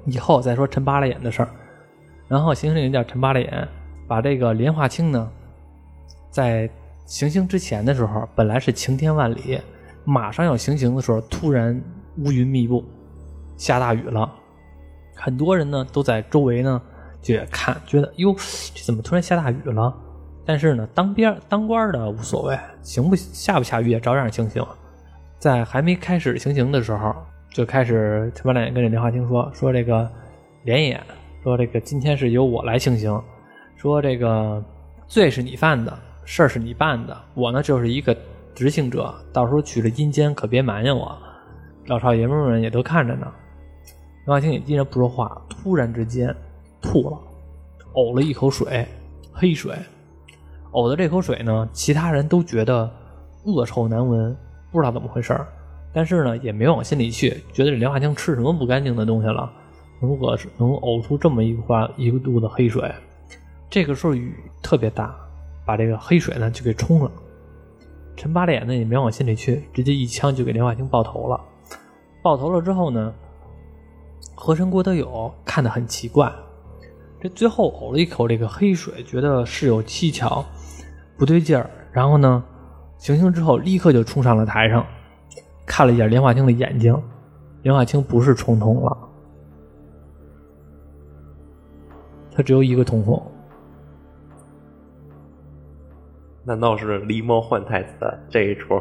[0.05, 1.49] 以后再说陈八了眼的事儿。
[2.29, 3.67] 然后行刑这个人叫陈八了眼，
[4.07, 5.29] 把这个莲花清呢，
[6.31, 6.71] 在
[7.07, 9.61] 行刑之前的时候，本来是晴天万里，
[10.05, 11.83] 马上要行刑的时候，突然
[12.19, 12.85] 乌云密布，
[13.57, 14.31] 下大雨了。
[15.17, 16.81] 很多人呢都在周围呢
[17.21, 18.33] 就也看，觉得哟，
[18.75, 19.93] 这怎么突然下大雨了？
[20.45, 24.65] 但是呢，当边当官的无所谓，行不下不下雨也照样行刑。
[25.39, 27.13] 在还没开始行刑的时候，
[27.51, 30.09] 就开始陈八了眼跟这莲花清说说这个
[30.63, 31.01] 莲爷
[31.43, 33.21] 说这个今天是由我来行刑，
[33.77, 34.63] 说这个
[35.09, 38.17] 罪是你犯的，事儿是你办的，我呢就是一个
[38.55, 41.17] 执行者，到时候去了阴间可别埋怨我。
[41.87, 43.27] 老少爷们们也都看着呢。
[44.27, 46.35] 莲花清也依然不说话，突然之间
[46.83, 47.17] 吐了，
[47.95, 48.85] 呕了一口水，
[49.33, 49.77] 黑水。
[50.73, 52.91] 呕的这口水呢，其他人都觉得
[53.45, 54.37] 恶臭难闻，
[54.73, 55.47] 不知道怎么回事儿，
[55.93, 59.49] 但是呢也没往心里去，觉得这莲花清吃什么不干净的东西了，
[60.01, 62.93] 能恶能呕出这么一块一个肚子黑水。
[63.71, 65.15] 这个时候雨特别大，
[65.65, 67.11] 把这个黑水呢就给冲了。
[68.17, 71.41] 陈八脸呢也没往心里去，直接一枪就给莲花清爆头了。
[72.23, 73.15] 爆头了之后呢，
[74.37, 76.31] 和珅郭德友看得很奇怪，
[77.19, 80.45] 这最后呕了一口这个黑水，觉得事有蹊跷，
[81.17, 81.69] 不对劲儿。
[81.91, 82.45] 然后呢，
[82.99, 84.85] 行刑之后立刻就冲上了台上，
[85.65, 86.95] 看了一眼莲花清的眼睛，
[87.63, 88.97] 莲花清不是重瞳了，
[92.31, 93.21] 他只有一个瞳孔。
[96.45, 98.81] 难道是狸猫换太子这一出？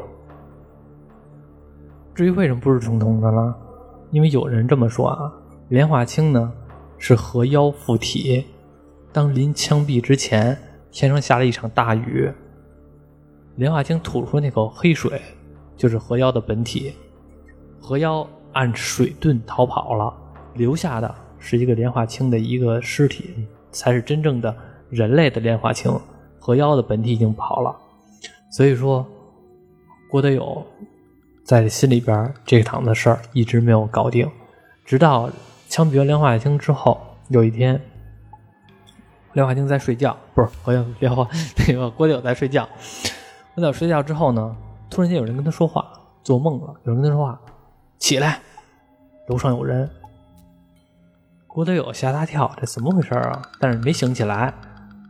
[2.14, 3.56] 至于为什么不是重瞳的呢？
[4.12, 5.34] 因为有人这么说啊，
[5.70, 6.54] 莲花清呢
[6.98, 8.46] 是河妖附体，
[9.12, 10.56] 当临枪毙之前，
[10.92, 12.32] 天上下了一场大雨，
[13.56, 15.20] 莲花清吐出那口黑水，
[15.76, 16.94] 就是河妖的本体。
[17.82, 20.14] 河妖按水遁逃跑了，
[20.54, 24.56] 留下的是一个莲花清的一个尸体，才是真正的
[24.90, 25.92] 人类的莲花清。
[26.40, 27.76] 河妖的本体已经跑了，
[28.52, 29.04] 所以说
[30.12, 30.64] 郭德友
[31.44, 34.30] 在心里边这场的事儿一直没有搞定，
[34.86, 35.28] 直到
[35.76, 37.82] 枪毙完莲花清之后，有一天，
[39.34, 41.28] 莲花清在睡觉，不是，好像莲花
[41.68, 42.66] 那个郭德友在睡觉，
[43.54, 44.56] 郭德友睡觉之后呢，
[44.90, 45.86] 突然间有人跟他说话，
[46.24, 47.38] 做梦了，有人跟他说话，
[48.00, 48.40] 起来，
[49.28, 49.90] 楼上有人。
[51.46, 53.42] 郭德友吓大跳，这怎么回事啊？
[53.60, 54.54] 但是没醒起来。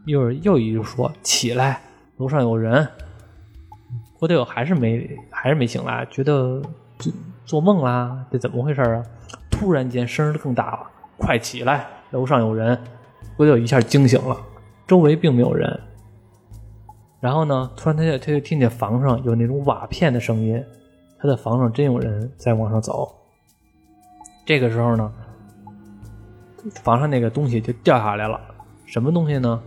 [0.07, 1.79] 一会又一说起来，
[2.17, 2.87] 楼上有人。
[4.17, 6.59] 郭德友还是没还是没醒来，觉得
[6.97, 7.13] 做
[7.45, 9.03] 做梦啦，这怎么回事啊？
[9.55, 10.79] 突然间声儿更大了，
[11.17, 12.77] 快起来，楼上有人。
[13.37, 14.37] 郭德友一下惊醒了，
[14.85, 15.79] 周围并没有人。
[17.21, 20.61] 然后呢，突然他就他就听见房上有那种瓦片的声音，
[21.17, 23.15] 他的房上真有人在往上走。
[24.45, 25.11] 这个时候呢，
[26.83, 28.39] 房上那个东西就掉下来了，
[28.85, 29.61] 什么东西呢？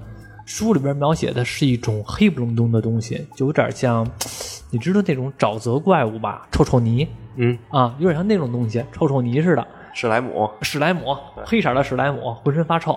[0.44, 4.06] 书里边描写的是一种黑不隆咚的东西，就有点像，
[4.70, 6.46] 你知道那种沼泽怪物吧？
[6.52, 9.66] 臭臭泥嗯，啊，有点像那种东西，臭臭泥似的。
[10.00, 12.96] 史莱姆，史莱姆，黑色的史莱姆，浑身发臭，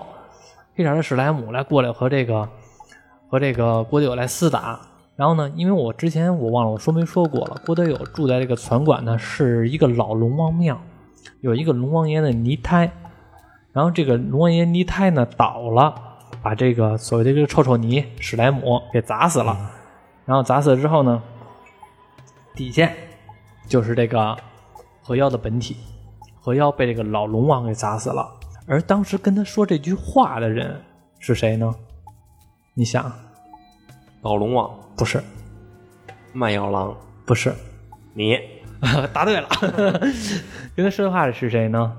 [0.76, 2.48] 黑色的史莱姆来过来和这个
[3.28, 4.78] 和这个郭德友来厮打。
[5.16, 10.80] 然后呢，因为我之前我忘了我说没说过了，郭德友住在这个船馆呢是一个老龙王庙，
[11.40, 12.88] 有一个龙王爷的泥胎，
[13.72, 15.92] 然后这个龙王爷泥胎呢倒了，
[16.40, 19.72] 把这个所谓的这个臭臭泥史莱姆给砸死了。
[20.24, 21.20] 然后砸死了之后呢，
[22.54, 22.88] 底下
[23.66, 24.36] 就是这个
[25.02, 25.76] 河妖的本体。
[26.44, 28.28] 河妖被这个老龙王给砸死了，
[28.66, 30.82] 而当时跟他说这句话的人
[31.20, 31.72] 是谁呢？
[32.74, 33.12] 你想，
[34.22, 35.22] 老龙王，不是，
[36.32, 36.92] 卖药郎，
[37.24, 37.54] 不是，
[38.12, 38.36] 你，
[39.14, 39.48] 答对了。
[40.74, 41.96] 跟他说的话的是谁呢？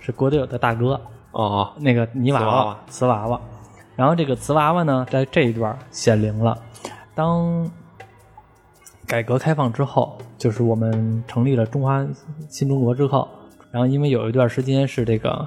[0.00, 1.00] 是郭德友的大哥，
[1.30, 3.40] 哦，那个泥娃娃瓷娃娃、瓷娃娃。
[3.94, 6.60] 然后这个瓷娃娃呢，在这一段显灵了。
[7.14, 7.70] 当
[9.06, 12.04] 改革开放之后，就是我们成立了中华
[12.48, 13.28] 新中国之后，
[13.70, 15.46] 然后因为有一段时间是这个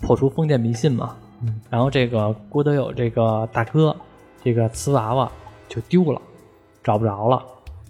[0.00, 1.16] 破除封建迷信嘛，
[1.70, 3.94] 然后这个郭德友这个大哥，
[4.42, 5.30] 这个瓷娃娃
[5.68, 6.20] 就丢了，
[6.82, 7.42] 找不着了。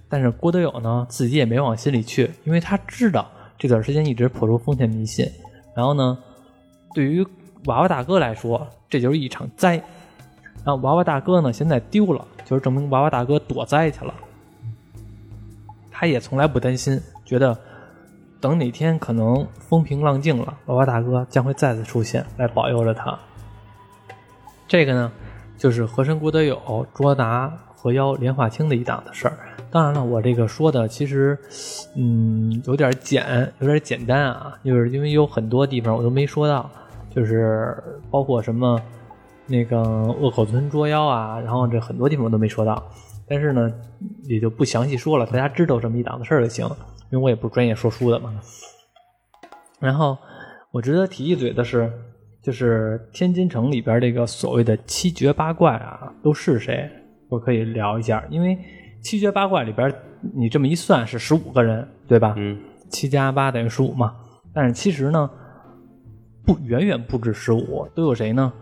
[0.09, 3.27] 但是郭德友呢，自己也没往心里去，因为他知道
[3.59, 5.27] 这段时间一直破除封建迷信。
[5.75, 6.19] 然后呢，
[6.95, 7.27] 对于
[7.65, 9.77] 娃娃大哥来说，这就是一场灾。
[10.65, 14.13] 然后娃娃大哥呢，现在丢了，就是证明娃娃大哥躲灾去了。
[15.91, 17.59] 他也从来不担心，觉得
[18.43, 23.17] 等哪天可能风平浪静了，娃娃大哥将会再次出现，来保佑着他。
[24.67, 25.13] 这个呢，
[25.57, 29.39] 就是河神郭德友捉拿河妖莲化清的一档子事儿。
[29.71, 31.39] 当然了，我这个说的其实，
[31.95, 36.69] 嗯，有点简，有点简单啊，就是因为有很多地方我都没说到，
[37.15, 37.81] 就是
[38.11, 38.77] 包括什么
[39.47, 42.83] 那个恶口村捉妖啊，然后这很多地方我都没说到。
[43.29, 43.73] 但是呢，
[44.25, 46.69] 也就不详细说了，大家知道这么一档子事儿就行，
[47.13, 48.35] 因为我也不是专业说书的嘛。
[49.79, 50.17] 然后
[50.73, 51.93] 我值得提一嘴的是，
[52.43, 56.91] 就是天津城里边这个所谓的七绝八怪啊，都是谁？
[57.29, 58.59] 我可以聊一下，因为
[59.03, 59.95] 七绝八怪里边，
[60.35, 62.35] 你这么一算是十五个人，对吧？
[62.39, 62.59] 嗯，
[62.89, 64.17] 七加八等于十五嘛。
[64.55, 65.31] 但是其实呢，
[66.47, 68.53] 不远远不止十五，都有谁呢？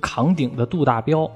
[0.00, 1.30] 扛鼎的杜大彪，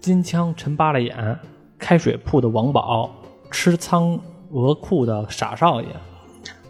[0.00, 1.38] 金枪陈八了眼，
[1.78, 3.10] 开水铺的王宝，
[3.50, 4.18] 吃苍
[4.52, 5.86] 鹅裤的傻少爷，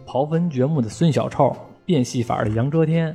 [0.06, 1.52] 刨坟掘墓的孙小臭，
[1.84, 3.14] 变戏法的杨遮天，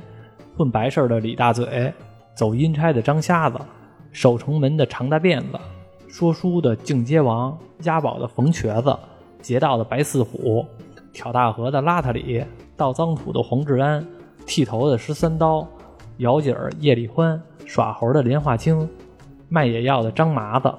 [0.58, 1.90] 混白事的李大嘴，
[2.34, 3.58] 走阴差的张瞎子，
[4.12, 5.58] 守城门的常大辫子，
[6.06, 8.94] 说书的净街王，押宝的冯瘸子，
[9.40, 10.66] 劫道的白四虎，
[11.14, 12.44] 挑大河的邋遢里，
[12.76, 14.06] 倒脏土的黄志安，
[14.44, 15.66] 剃头的十三刀，
[16.18, 18.86] 摇景儿叶丽欢，耍猴的莲花清，
[19.48, 20.70] 卖野药的张麻子，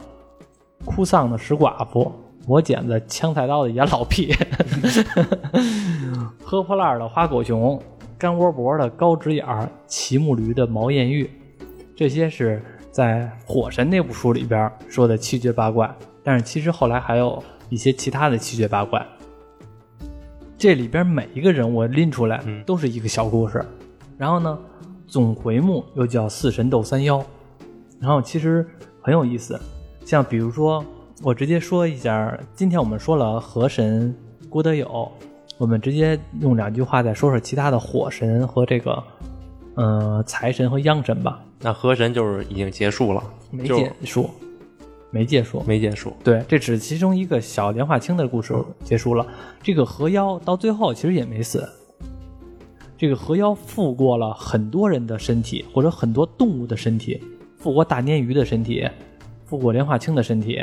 [0.86, 2.12] 哭丧的石寡妇，
[2.50, 4.34] 磨剪子枪菜刀的严老屁，
[6.43, 7.80] 喝破烂的花狗熊，
[8.18, 11.30] 干窝脖的高直眼儿，骑木驴的毛艳玉，
[11.95, 19.06] 这些是在《火神》那部书里边说的七绝八怪，但是其实后来还有一些其他的七绝八怪。
[20.58, 23.64] 这里边每一个人物拎出来嗯都是一个小故事，
[24.18, 24.58] 然后呢，
[25.06, 27.24] 总回目又叫四神斗三妖，
[28.00, 28.68] 然后其实
[29.04, 29.62] 很有意思。
[30.04, 30.84] 像比如说，
[31.22, 34.15] 我直接说一下，今天我们说了河神
[34.47, 35.11] 郭德友，
[35.57, 39.03] 我们直接用两句话再说说其他的火神和这个，
[39.76, 41.43] 呃，财神和央神吧。
[41.59, 44.30] 那河神就是已经结束了，没就结束，
[45.11, 46.13] 没结束，没结束。
[46.24, 48.55] 对，这只是其中一个小莲花清的故事
[48.86, 49.28] 结束了。
[49.61, 51.67] 这个河妖到最后其实也没死。
[52.97, 57.22] 这个河妖复过了很多人的身体，或者很多动物的身体，
[57.57, 58.88] 复过大鲶鱼的身体，
[59.45, 60.61] 复过莲花清的身体。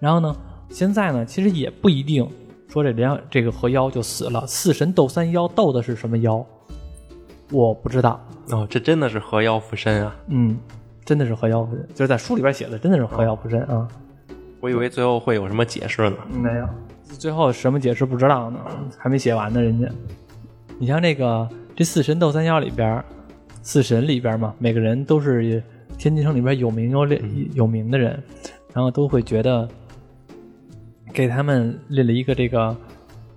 [0.00, 0.34] 然后呢，
[0.68, 2.28] 现在呢，其实也不一定
[2.68, 4.46] 说这莲这个河妖就死了。
[4.46, 6.44] 四神斗三妖斗的是什么妖？
[7.50, 8.20] 我不知道。
[8.50, 10.16] 哦，这真的是河妖附身啊！
[10.28, 10.58] 嗯，
[11.04, 13.88] 真的是河妖附身，就是在书里边写的，真的是河妖附身啊。
[14.60, 16.16] 我以为最后会有什么解释呢。
[16.30, 16.68] 没有，
[17.04, 18.58] 最后什么解释不知道呢，
[18.96, 19.88] 还没写完呢，人家。
[20.78, 23.02] 你像这个这四神斗三妖里边，
[23.62, 25.62] 四神里边嘛，每个人都是
[25.96, 27.22] 天津城里边有名有列
[27.54, 28.22] 有名的人，
[28.72, 29.68] 然后都会觉得
[31.18, 32.76] 给他们列了一个这个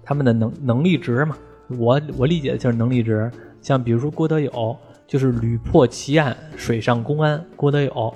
[0.04, 1.36] 他们的能能力值嘛。
[1.70, 4.78] 我我理解的就是能力值，像比如说郭德友，
[5.08, 8.14] 就是屡破奇案，水上公安郭德友，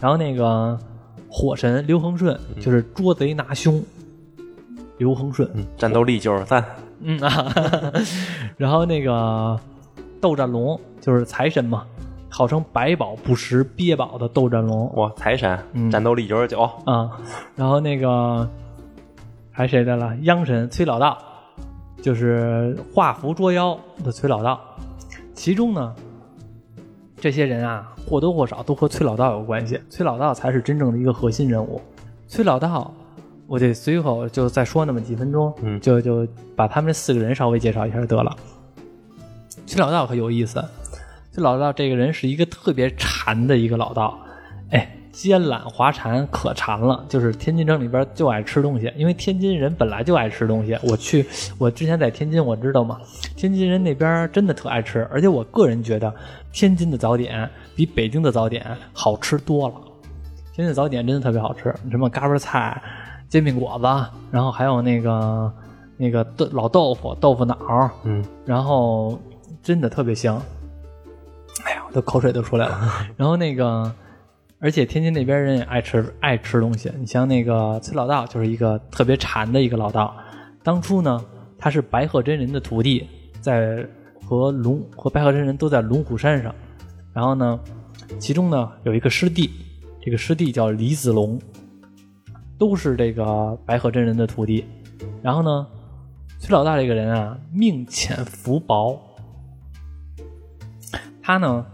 [0.00, 0.78] 然后那个
[1.28, 3.82] 火神刘恒顺就是捉贼拿凶，
[4.98, 6.64] 刘恒顺，嗯，战斗力九十三，
[7.00, 7.52] 嗯啊，
[8.56, 9.58] 然后那个
[10.20, 11.84] 斗战龙就是财神嘛，
[12.36, 17.10] 号称百宝不食鳖宝的斗战龙哇，财神，嗯战斗力九十九，啊，
[17.54, 18.46] 然后那个
[19.50, 20.14] 还谁的了？
[20.24, 21.16] 央神崔老道，
[22.02, 24.60] 就是画符捉妖的崔老道。
[25.32, 25.94] 其中呢，
[27.18, 31.80] 这些人啊或多或少都和崔老道有关系，崔老道才是真正的一个核心人物。
[32.28, 32.92] 崔老道，
[33.46, 38.36] 我得随口就再说那么几分钟，嗯就就把他们这四个人稍微介绍一下就得了。
[39.66, 40.62] 崔老道可有意思，
[41.36, 44.18] 崔老道这个人是一个特别馋的一个老道，
[44.70, 50.78] 哎，奸懒滑馋可馋了，就是天津城里边就爱吃东西，因为天津人本来就爱吃东西。
[50.82, 51.26] 我去，
[51.58, 52.98] 我之前在天津，我知道嘛，
[53.36, 56.10] 天津人那边真的特爱吃，而且我个人觉得
[56.54, 58.64] 天津的早点比北京的早点
[58.94, 59.74] 好吃多了。
[60.54, 62.82] 天津的早点真的特别好吃，什么嘎巴菜、
[63.28, 63.84] 煎饼果子，
[64.30, 65.52] 然后还有那个
[65.98, 69.20] 那个豆老豆腐、豆腐脑，嗯，然后
[69.62, 70.40] 真的特别香。
[71.64, 72.90] 哎呀，我的口水都出来了。
[73.16, 73.92] 然后那个，
[74.58, 76.92] 而且天津那边人也爱吃爱吃东西。
[76.98, 80.14] 你像那个崔老道，就是一个特别馋的一个老道。
[80.62, 81.24] 当初呢，
[81.58, 83.08] 他是白鹤真人的徒弟，
[83.40, 83.86] 在
[84.26, 86.54] 和龙和白鹤真人都在龙虎山上。
[87.12, 87.58] 然后呢，
[88.18, 89.50] 其中呢有一个师弟，
[90.02, 91.40] 这个师弟叫李子龙，
[92.58, 94.64] 都是这个白鹤真人的徒弟。
[95.22, 95.66] 然后呢，
[96.38, 99.00] 崔老大这个人啊，命浅福薄，
[101.26, 101.66] 他呢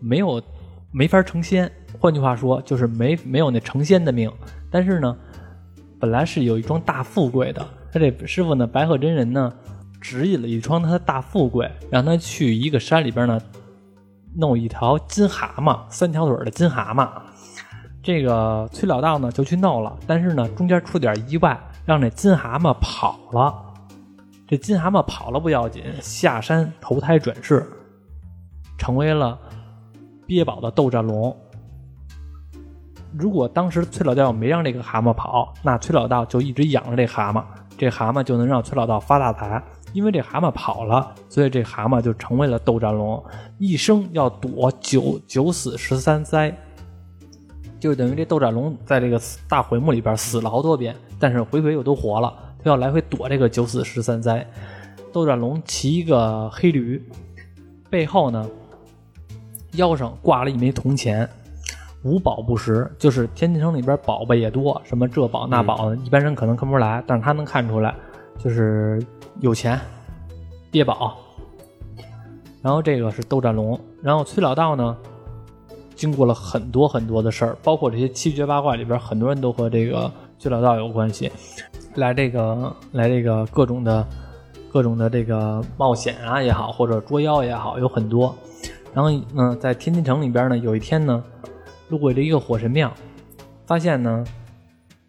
[0.00, 0.42] 没有
[0.90, 4.30] 没法成仙，换句话说就是没没有那成仙的命。
[4.70, 5.16] 但是呢，
[5.98, 9.50] 本来是有一桩大富贵的，他这师傅呢，白鹤真人呢，
[9.98, 13.40] 指引了一桩他的大富贵，让他去一个山里边呢，
[14.36, 17.08] 弄一条金蛤蟆，三条腿的金蛤蟆。
[18.02, 23.54] 这个崔老道呢就去弄了，但是呢中间出点意外，让这金蛤蟆跑了。
[24.46, 27.66] 这金蛤蟆跑了不要紧，下山投胎转世，
[28.78, 29.38] 成为了
[30.26, 31.36] 鳖宝的斗战龙。
[33.18, 37.42] 如果当时崔老道没让这个蛤蟆跑，那崔老道就一直养着这蛤蟆，
[37.76, 39.62] 这蛤蟆就能让崔老道发大财。
[39.94, 43.24] 因为这蛤蟆跑了，所以这蛤蟆就成为了斗战龙，
[43.56, 46.54] 一生要躲九九死十三灾。
[47.80, 49.18] 就等于这斗战龙在这个
[49.48, 52.34] 大回目里边死了好多遍，但是回回又都活了。
[52.62, 54.46] 他要来回躲这个九死十三灾。
[55.10, 57.02] 斗战龙骑一个黑驴，
[57.88, 58.46] 背后呢
[59.72, 61.28] 腰上挂了一枚铜钱，
[62.02, 67.94] 无宝不识，就是天津城里边宝贝也多，什么这宝那宝的，一般人可能看不出来，但是他能看出来，
[68.38, 69.04] 就是
[69.40, 69.78] 有钱，
[70.70, 71.16] 鳖宝。
[72.60, 74.96] 然后这个是斗战龙，然后崔老道呢，
[75.94, 81.30] 经过了很多很多的事儿，包括这些七绝八怪里边，很多人都和这个崔老道有关系，
[81.94, 84.04] 来这个来这个各种的
[84.72, 88.34] 各种的这个冒险啊也好，或者捉妖也好，有很多。
[88.94, 91.22] 然后呢，在天津城里边呢，有一天呢，
[91.88, 92.92] 路过了一个火神庙，
[93.66, 94.24] 发现呢，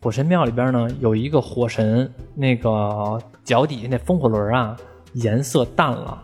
[0.02, 4.78] 火神庙里边呢有一个火神，那个脚底下那风火轮啊
[5.14, 6.22] 颜色淡了，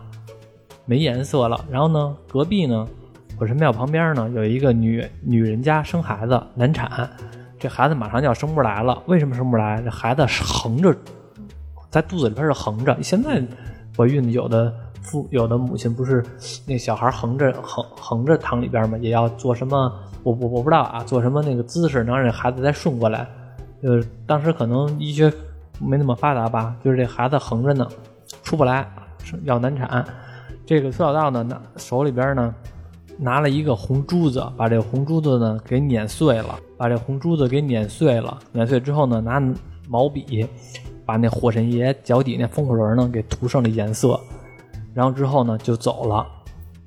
[0.84, 1.64] 没颜色了。
[1.70, 2.86] 然后呢，隔壁呢，
[3.38, 7.10] 火神庙旁边呢有一个女女人家生孩子难产，
[7.58, 9.02] 这孩子马上就要生不出来了。
[9.06, 9.80] 为什么生不出来？
[9.82, 10.94] 这孩子是横着
[11.90, 12.96] 在肚子里边是横着。
[13.02, 13.42] 现在
[13.96, 14.72] 怀孕的有的
[15.06, 16.22] 父有的母亲不是
[16.66, 18.98] 那小孩横着横横着躺里边吗？
[18.98, 19.90] 也要做什么？
[20.22, 23.26] 我我我不知道啊，做什么那个姿势能让这孩子再顺过来？
[23.82, 25.32] 就是当时可能医学
[25.78, 27.86] 没那么发达吧，就是这孩子横着呢，
[28.42, 28.86] 出不来，
[29.44, 30.04] 要难产。
[30.66, 32.52] 这个崔老道呢，拿手里边呢
[33.18, 38.36] 拿了一个红珠子，把这个红珠子呢给碾碎了，把这红珠子给碾碎了。
[38.50, 39.40] 碾碎之后呢，拿
[39.88, 40.44] 毛笔
[41.04, 44.18] 把那火神爷脚底那风火轮呢给涂上了颜色，
[44.96, 46.26] 然后之后呢就走了。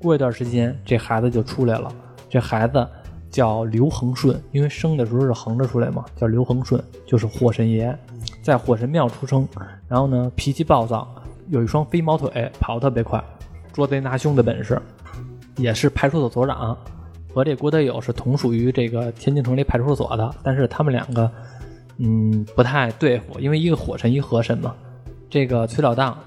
[0.02, 1.92] 过一段时间，这孩子就出来了。
[2.28, 2.88] 这孩子
[3.30, 7.96] 叫刘恒顺，因为生的时候是横着出来嘛，叫刘恒顺，就是火神爷，
[8.42, 9.48] 在火神庙出生。
[9.88, 11.08] 然后呢，脾气暴躁，
[11.50, 13.24] 有一双飞毛腿，跑得特别快，
[13.72, 14.82] 捉贼拿凶的本事，
[15.58, 16.76] 也是派出所所长
[17.32, 21.30] 和这郭德友是同属于这个天津城里派出所的，但是他们两个
[22.00, 24.74] 嗯不太对付，因为一个火神，一个河神嘛。
[25.30, 26.18] 这个崔老大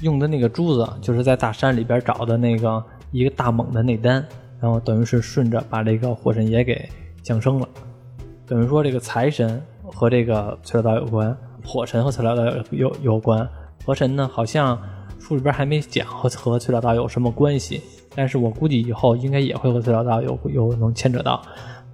[0.00, 2.82] 用的那个珠子，就是在大山里边找的那个
[3.12, 4.24] 一个大猛的内丹，
[4.60, 6.88] 然后等于是顺着把这个火神爷给
[7.22, 7.68] 降生了。
[8.46, 13.48] 等于说这个财神和这个崔老道有关，火神和崔老道有有有关，
[13.84, 14.78] 河神呢好像
[15.18, 17.80] 书里边还没讲和和崔老道有什么关系，
[18.14, 21.42] 但是我估计以后应该也会和崔老道有有能牵扯到。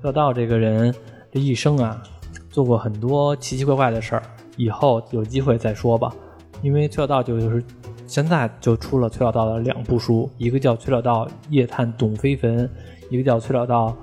[0.01, 0.95] 崔老道这个人
[1.31, 2.03] 这一生啊，
[2.51, 4.23] 做过很多奇奇怪怪的事儿，
[4.57, 6.13] 以后有机会再说吧。
[6.61, 7.65] 因为崔老道就是
[8.13, 12.69] 现在就出了崔老道的两部书，一个叫《崔老道夜探董飞坟》，
[13.09, 13.97] 一个叫《崔老道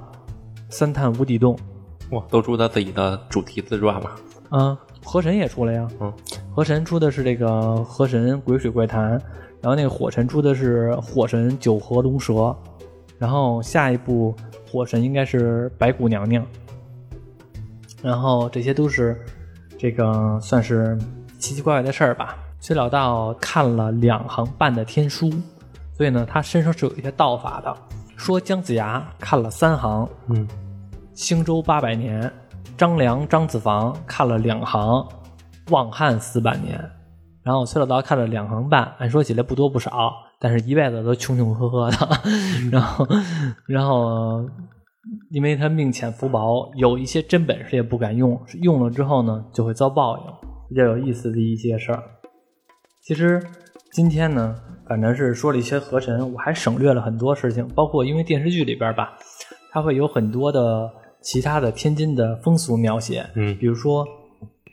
[0.67, 1.55] 三探无底洞》。
[2.17, 4.09] 哇，都出他自己的主题自传了。
[4.49, 5.87] 嗯，河神也出了呀。
[5.99, 6.11] 嗯，
[6.51, 9.11] 河神出的是这个河神鬼水怪谈，
[9.61, 12.57] 然后那个火神出的是火神九河龙蛇，
[13.19, 14.35] 然后下一部
[14.71, 16.43] 火神应该是白骨娘娘。
[18.01, 19.23] 然后这些都是
[19.77, 20.97] 这个算是
[21.37, 22.39] 奇奇怪怪的事儿吧。
[22.61, 25.31] 崔老道看了两行半的天书，
[25.93, 27.73] 所以呢，他身上是有一些道法的。
[28.17, 30.45] 说姜子牙看了三行，嗯，
[31.13, 32.29] 兴周八百年，
[32.77, 35.07] 张良、张子房看了两行，
[35.71, 36.77] 望汉四百年，
[37.43, 41.97] 然后崔老道看了两行半，按说起来不多不少，但是一辈子都穷穷呵呵的，
[42.69, 43.07] 然后，
[43.65, 44.45] 然后，
[45.31, 50.23] 因为他命浅福薄，有一些真本事也不敢用，用了之后呢，就会遭报应，
[50.67, 52.03] 比较有意思的一些事儿。
[53.09, 53.41] 其实
[53.91, 54.55] 今天呢，
[54.87, 59.17] 反正是说了一些河神，我还省略了很多事情，包括因为电视剧里边吧，
[59.71, 60.87] 它会有很多的
[61.19, 64.05] 其他的天津的风俗描写，嗯比如说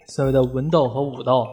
[0.09, 1.47] 所谓的文斗和武斗，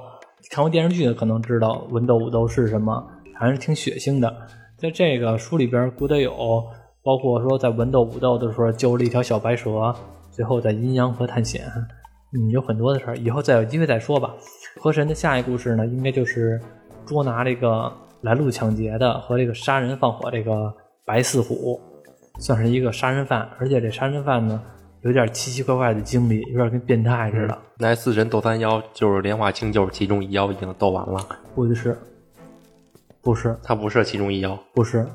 [0.51, 3.01] 看过电视剧的可能知道文斗武斗是什么，
[3.34, 4.29] 还是挺血腥的。
[4.75, 6.34] 在这个书里边，郭德友
[7.01, 9.95] 包括说在文斗武斗的时候救了一条小白蛇，
[10.31, 11.63] 最后在阴阳河探险，
[12.34, 14.34] 嗯，有很多的事儿，以后再有机会再说吧。
[14.80, 16.59] 河神的下一故事呢，应该就是
[17.05, 20.74] 捉拿这个拦路抢劫的和这个杀人放火这个
[21.05, 21.80] 白四虎，
[22.39, 24.61] 算是一个杀人犯，而且这杀人犯呢
[25.01, 27.57] 有点奇奇怪怪的经历，有点跟变态似的。
[27.80, 31.19] 来四神斗三妖，就是莲花清就是其中一妖已经斗完了，
[31.53, 31.97] 不是，
[33.21, 34.57] 不是，他不是其中一妖。
[34.74, 35.07] 不是。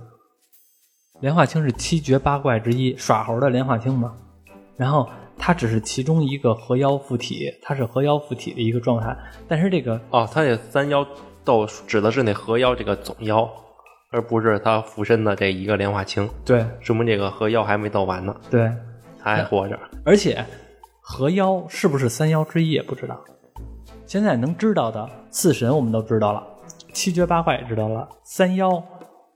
[1.20, 4.14] 莲花清是七绝八怪之一，耍猴的莲花清嘛。
[4.76, 5.08] 然后
[5.38, 9.16] 它只是其中一个合妖附体，它是合妖附体的一个状态。
[9.46, 11.06] 但是这个哦，它这三妖
[11.44, 13.48] 斗指的是那合妖这个总妖，
[14.10, 18.70] 而不是他附身的这一个莲花清，对说明这个合妖还没斗完呢，对，
[19.18, 19.78] 他还活着。
[20.04, 20.44] 而且
[21.00, 23.18] 合妖是不是三妖之一也不知道。
[24.04, 26.46] 现在能知道的四神我们都知道了，
[26.92, 28.82] 七绝八怪也知道了，三妖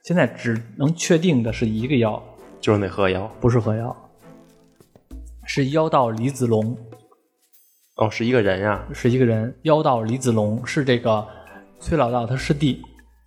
[0.02, 2.22] 现在只能确定的是一个妖，
[2.60, 3.94] 就是那合妖不是合妖，
[5.44, 6.76] 是妖道李子龙，
[7.96, 9.54] 哦，是一个人呀、是一个人。
[9.62, 11.26] 妖道李子龙是这个
[11.80, 12.80] 崔老道他师弟，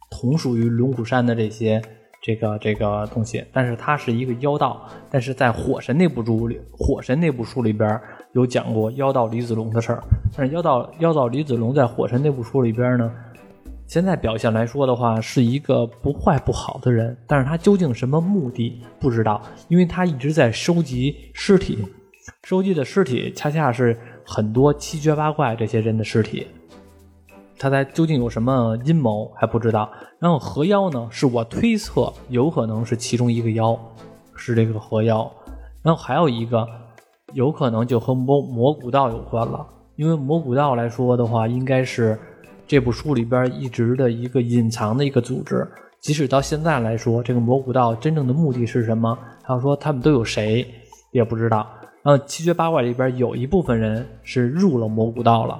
[0.09, 1.81] 同属于龙虎山的这些
[2.23, 7.99] 这个这个东西，但是他是一个妖道，但是在火神那部书里，火神那部书里边
[8.33, 10.01] 有讲过妖道李子龙的事儿，
[10.35, 13.11] 但是妖道妖道李子龙在火神那部书里边呢。
[13.87, 21.85] 现在表现来说的话，是一个不坏不好的人，但是他究竟什么目的不知道，因为他一直在收集尸体，
[22.43, 26.47] 收集的尸体恰恰是很多七绝八怪这些人的尸体，
[27.57, 29.89] 他在究竟有什么阴谋还不知道。
[30.19, 33.79] 然后河妖呢，是我推测有可能是其中一个妖，
[34.35, 35.31] 是这个河妖。
[35.83, 36.67] 然后还有一个，
[37.33, 39.65] 有可能就和魔魔古道有关了，
[39.95, 42.17] 因为魔古道来说的话，应该是
[42.65, 45.67] 这部书里边一直的一个隐藏的一个组织。
[46.01, 49.15] 即使到现在来说，这个魔古道真正的目的是什么？
[49.43, 50.65] 还有说他们都有谁，
[51.11, 51.67] 也不知道。
[52.05, 55.59] 然后七绝八怪里边有一部分人是入了魔古道了，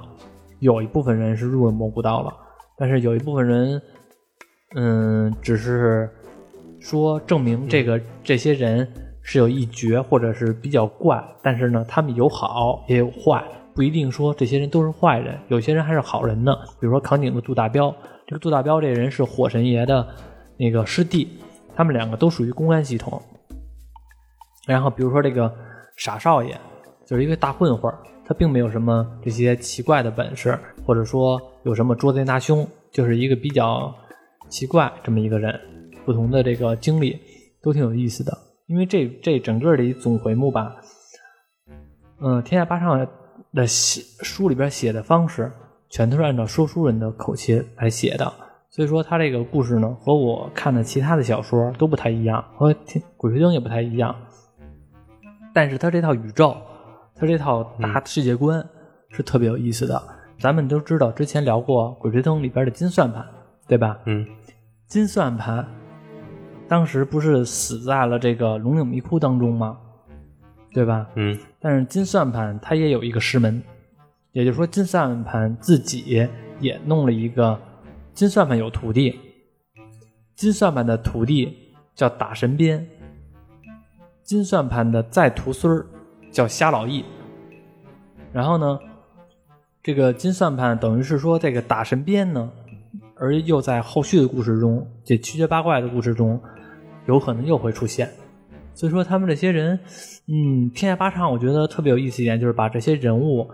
[0.59, 2.31] 有一部分人是入了魔古道了，
[2.77, 3.81] 但是有一部分人，
[4.75, 6.07] 嗯，只是
[6.79, 8.87] 说证明这个、这些人
[9.23, 13.43] 是有一绝或者是比较怪，但是呢，他们有好也有坏，
[13.73, 16.55] 不一定说这些人都是坏人，有些人还是好人呢。
[16.79, 17.91] 比如说扛鼎的杜大彪，
[18.27, 20.07] 这个杜大彪这人是火神爷的
[20.57, 21.39] 那个师弟，
[21.75, 23.19] 他们两个都属于公安系统。
[24.67, 25.51] 然后比如说这个
[25.95, 26.57] 傻少爷，
[27.05, 27.93] 就是一个大混混，
[28.25, 33.93] 他并没有什么这些奇怪的本事，或者说有什么捉贼拿凶，就是一个比较
[34.49, 35.59] 奇怪这么一个人。
[36.05, 37.19] 不同的这个经历
[37.63, 38.31] 都挺有意思的，
[38.67, 40.75] 因为这这整个的一总回目吧，
[42.21, 43.07] 嗯，天下八上
[43.53, 45.51] 的写书里边写的方式，
[45.89, 48.31] 全都是按照说书人的口气来写的，
[48.69, 52.71] 所以说他这个故事呢，和我看的其他的小说都不太一样，和
[53.17, 54.15] 《鬼吹灯》也不太一样。
[55.55, 56.53] 但是他这套宇宙，
[57.15, 58.61] 他这套大世界观
[59.09, 60.03] 是特别有意思的。
[60.37, 63.25] 咱们都知道，之前聊过《鬼吹灯》里边的金算盘，
[63.65, 63.97] 对吧？
[64.05, 64.27] 嗯
[64.85, 65.65] 金算盘
[66.67, 69.77] 当时不是死在了这个龙岭迷窟当中吗？
[70.73, 71.07] 对吧？
[71.15, 73.63] 嗯但是金算盘它也有一个师门，
[74.33, 76.27] 也就是说金算盘自己
[76.59, 77.57] 也弄了一个
[78.13, 79.17] 金算盘有徒弟，
[80.35, 81.57] 金算盘的徒弟
[81.95, 82.85] 叫打神鞭，
[84.25, 85.85] 金算盘的再徒孙儿
[86.31, 87.05] 叫瞎老易。
[88.33, 88.79] 然后呢，
[89.83, 92.51] 这个金算盘等于是说这个打神鞭呢，
[93.15, 96.41] 而又在后续的故事中，这七绝八怪的故事中，
[97.05, 98.09] 有可能又会出现。
[98.73, 99.79] 所以说他们这些人，
[100.27, 103.47] 嗯，天下八唱，我觉得特别有意思一点，就是把这些人物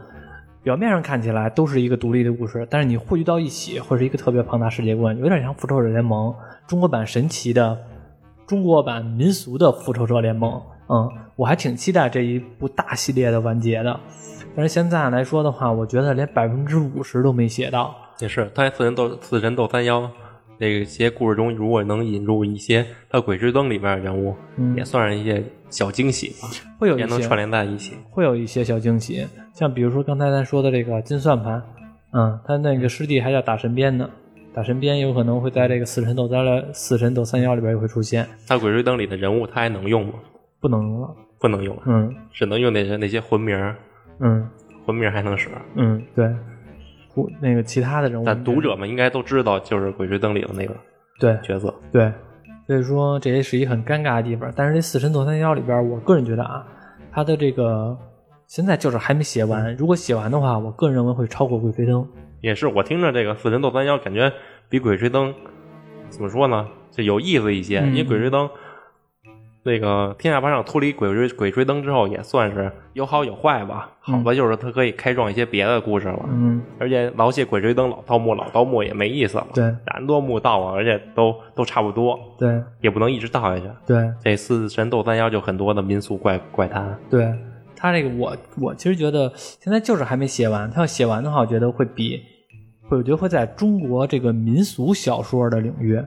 [0.64, 6.34] 表面上看起来都是一个独立的故事，但是你汇聚到一起，会是一个特别庞大世界观，有点像复仇者联盟
[6.66, 7.78] 中国版神奇的
[8.52, 10.62] 中国版民俗的复仇者联盟。
[10.90, 13.98] 嗯，我还挺期待这一部大系列的完结的。
[14.54, 17.96] 但是现在来说的话，我觉得连百分之五十都没写到。
[18.20, 20.12] 也是，他四人斗四神斗三妖
[20.60, 27.94] 这些故事中，如果能引入一些他《鬼吹灯》里面的人物，嗯也算是一些小惊喜吧，会有一些也能串联在一起。
[28.10, 31.64] 会有一些小惊喜，像比如说刚才咱说的这个金算盘，
[32.12, 34.10] 嗯，他那个师弟还叫打神鞭呢，
[34.54, 40.14] 打神鞭有可能会在这个四神斗三了四神斗三妖里边也会出现，那《鬼吹灯》里的人物，他还能用吗？
[40.60, 43.76] 不能用了，不能用了，嗯只能用那些那些魂名儿，
[44.20, 44.48] 嗯
[44.86, 45.50] 魂名还能使。
[45.76, 46.30] 嗯，对，
[47.16, 50.76] 不那个其他的人物，但读者们应该都知道，就是《鬼吹灯》里的那个
[51.18, 51.74] 对角色。
[51.92, 52.12] 对，
[52.68, 54.52] 所以说这也是一个很尴尬的地方。
[54.54, 56.68] 但是这四神斗三妖里边，我个人觉得啊，
[57.10, 57.98] 他的这个
[58.48, 62.06] 现在就是还没写完，如果写完的话，我个人认为会超过鬼吹灯。
[62.42, 64.32] 也是我听着这个《四神斗三妖》，感觉
[64.70, 65.34] 比《鬼吹灯》
[66.10, 67.80] 怎么说呢，就有意思一些。
[67.80, 68.48] 嗯因为《鬼吹灯》
[69.64, 73.92] 那个天下霸上脱离鬼吹鬼吹灯之后，也算是有好有坏吧。
[74.00, 79.46] 好吧就是它可以开创一些别的故事了，嗯，而且老写鬼吹灯、老盗墓、老盗墓也没意思了。
[79.54, 83.70] 对然多墓盗啊，而且都都差不多，对也不能一直盗下去。
[83.86, 84.12] 对。
[84.24, 86.98] 这四神斗三妖就很多的民俗怪怪谈。
[87.08, 87.32] 对
[87.82, 90.70] 他这个我，我其实觉得现在就是还没写完。
[90.70, 92.22] 他要写完的话，我觉得会比，
[92.88, 96.00] 会我觉得会在中国这个民俗小说的领域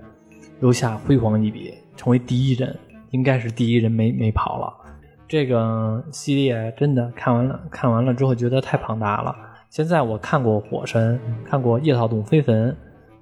[0.61, 2.79] 留下辉煌一笔，成为第一人，
[3.11, 4.73] 应该是第一人没没跑了。
[5.27, 9.35] 这个系列真的看完了，看完了之后觉得太庞大了。
[9.69, 12.71] 现在我看过《火神》，看过《夜草洞飞坟》，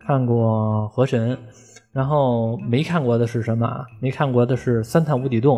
[0.07, 1.34] 看过《河神》，
[1.90, 3.86] 然后没看过的是什么啊？
[3.98, 5.57] 没看过的是《三探无底洞》，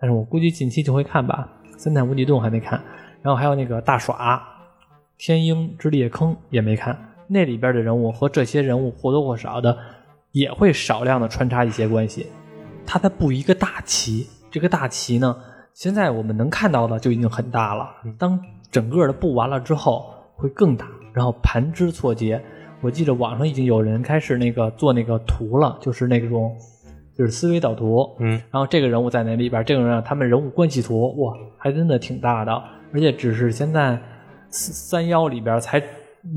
[0.00, 1.46] 但是我估计近期就会看吧。
[1.80, 2.78] 《三探无底洞》还没看，
[3.22, 4.36] 然后还有那个大耍
[5.16, 6.94] 《天鹰之裂坑》也没看。
[7.26, 9.78] 那里边的人物和这些人物或多或少的
[10.32, 12.26] 也会少量的穿插一些关系。
[12.84, 15.34] 他在布一个大棋，这个大棋呢，
[15.72, 17.88] 现在我们能看到的就已经很大了。
[18.18, 18.38] 当
[18.70, 22.38] 整个的布完了之后，会更大，然后盘枝错节。
[22.82, 26.54] 我记得网上已经有人开始那个做那个图了，就是那种
[27.20, 32.62] 就是思维导图，嗯，然后这个人物在那里边，这个人他们人物关系图，哇，还真的挺大的，
[32.94, 33.90] 而且只是现在
[34.48, 34.72] 三
[35.02, 35.82] 三妖里边才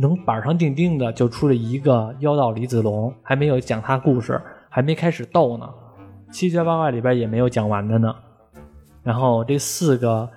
[0.01, 4.38] 能板上钉钉的就出了一个妖道李子龙，还没有讲他故事，
[4.69, 5.69] 还没开始斗呢，
[6.34, 8.14] 七绝八怪里边也没有讲完的呢。
[9.03, 10.30] 然后这四个，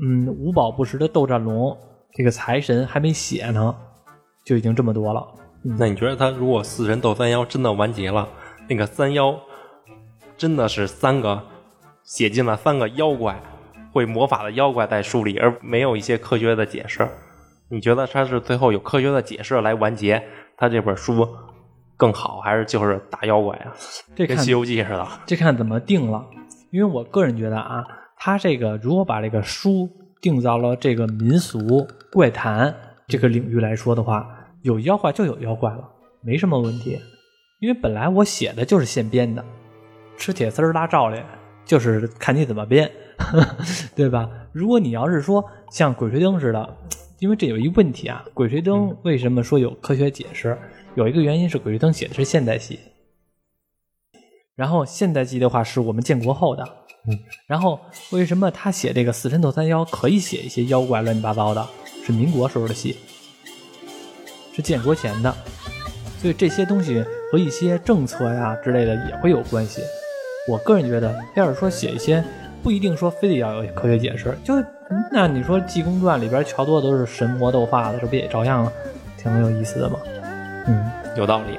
[0.00, 1.76] 嗯，无宝不食的斗战龙，
[2.12, 3.74] 这个财神还没写呢，
[4.46, 5.26] 就已经这么多了。
[5.64, 8.28] 那你觉得他如果四神斗三妖真的完结了，
[8.68, 9.36] 那个三妖
[10.40, 11.42] 真的是三个
[12.02, 13.38] 写进了三个妖怪
[13.92, 17.06] 会魔法的妖怪在书里，而没有一些科学的解释？
[17.68, 20.22] 你觉得他是最后有科学的解释来完结
[20.56, 21.28] 他这本书
[21.94, 23.74] 更好，还是就是打妖怪啊？
[24.16, 25.06] 这跟《西游记》似的。
[25.26, 26.24] 这看怎么定了。
[26.70, 27.84] 因为我个人觉得啊，
[28.16, 29.90] 他这个如果把这个书
[30.22, 32.74] 定到了这个民俗怪谈
[33.08, 34.26] 这个领域来说的话，
[34.62, 35.86] 有妖怪就有妖怪了，
[36.22, 36.98] 没什么问题。
[37.60, 39.44] 因为本来我写的就是现编的，
[40.20, 41.18] 吃铁丝儿拉罩里，
[41.64, 42.90] 就是看你怎么编，
[43.96, 44.28] 对吧？
[44.52, 45.42] 如果你要是说
[45.72, 46.76] 像《鬼吹灯》似的，
[47.20, 50.58] 因为这有一个问题啊，《鬼吹灯》为什么说有科学解释？
[50.94, 52.78] 有一个原因是《鬼吹灯》写的是现代戏，
[54.54, 56.62] 然后现代戏的话是我们建国后的，
[57.08, 57.80] 嗯，然后
[58.10, 61.66] 为什么他写这个死神斗三妖可以写一些妖怪乱七八糟的？
[62.04, 62.96] 是民国时候的戏，
[64.52, 65.34] 是建国前的，
[66.18, 67.02] 所以这些东西
[67.32, 69.80] 和一些政策呀之类的也会有关系。
[70.50, 72.22] 我个人觉得，要是说写一些，
[72.60, 74.54] 不一定说非得要有科学解释，就
[75.12, 78.70] 那你说《济公传》里边桥多都是神魔斗法的，这不也照样
[79.16, 79.98] 挺有意思的吗？
[80.66, 80.90] 嗯。
[81.16, 81.58] 有道理。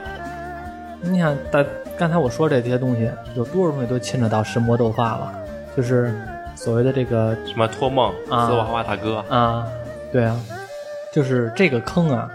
[1.02, 1.64] 你想，大
[1.98, 5.34] 刚才我说这些东西，有多少东西都牵扯到神魔斗法了？
[5.76, 6.14] 就是
[6.56, 9.66] 所谓的这个什么托梦、啊丝娃娃大哥，啊，
[10.12, 10.38] 对啊，
[11.14, 12.30] 就是这个坑啊，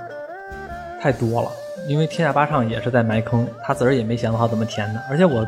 [1.00, 1.50] 太多了。
[1.86, 5.00] 因为天下八唱也是在埋坑，他自个儿也没想好怎么填的。
[5.08, 5.46] 而且我，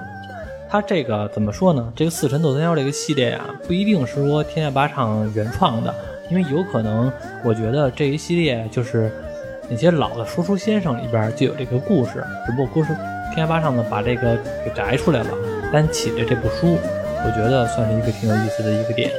[0.70, 1.92] 它这个怎么说呢？
[1.96, 5.94] 这个四神斗三妖这个系列啊，不一定是说天下八唱原创的，
[6.30, 7.10] 因为有可能，
[7.42, 9.10] 我觉得这一系列就是
[9.70, 12.94] 那些老的说书先生里边就有这个故事，只不过故事
[13.34, 15.30] 天下八唱呢把这个给摘出来了，
[15.72, 16.76] 单起的这部书，
[17.24, 19.10] 我觉得算是一个挺有意思的一个点。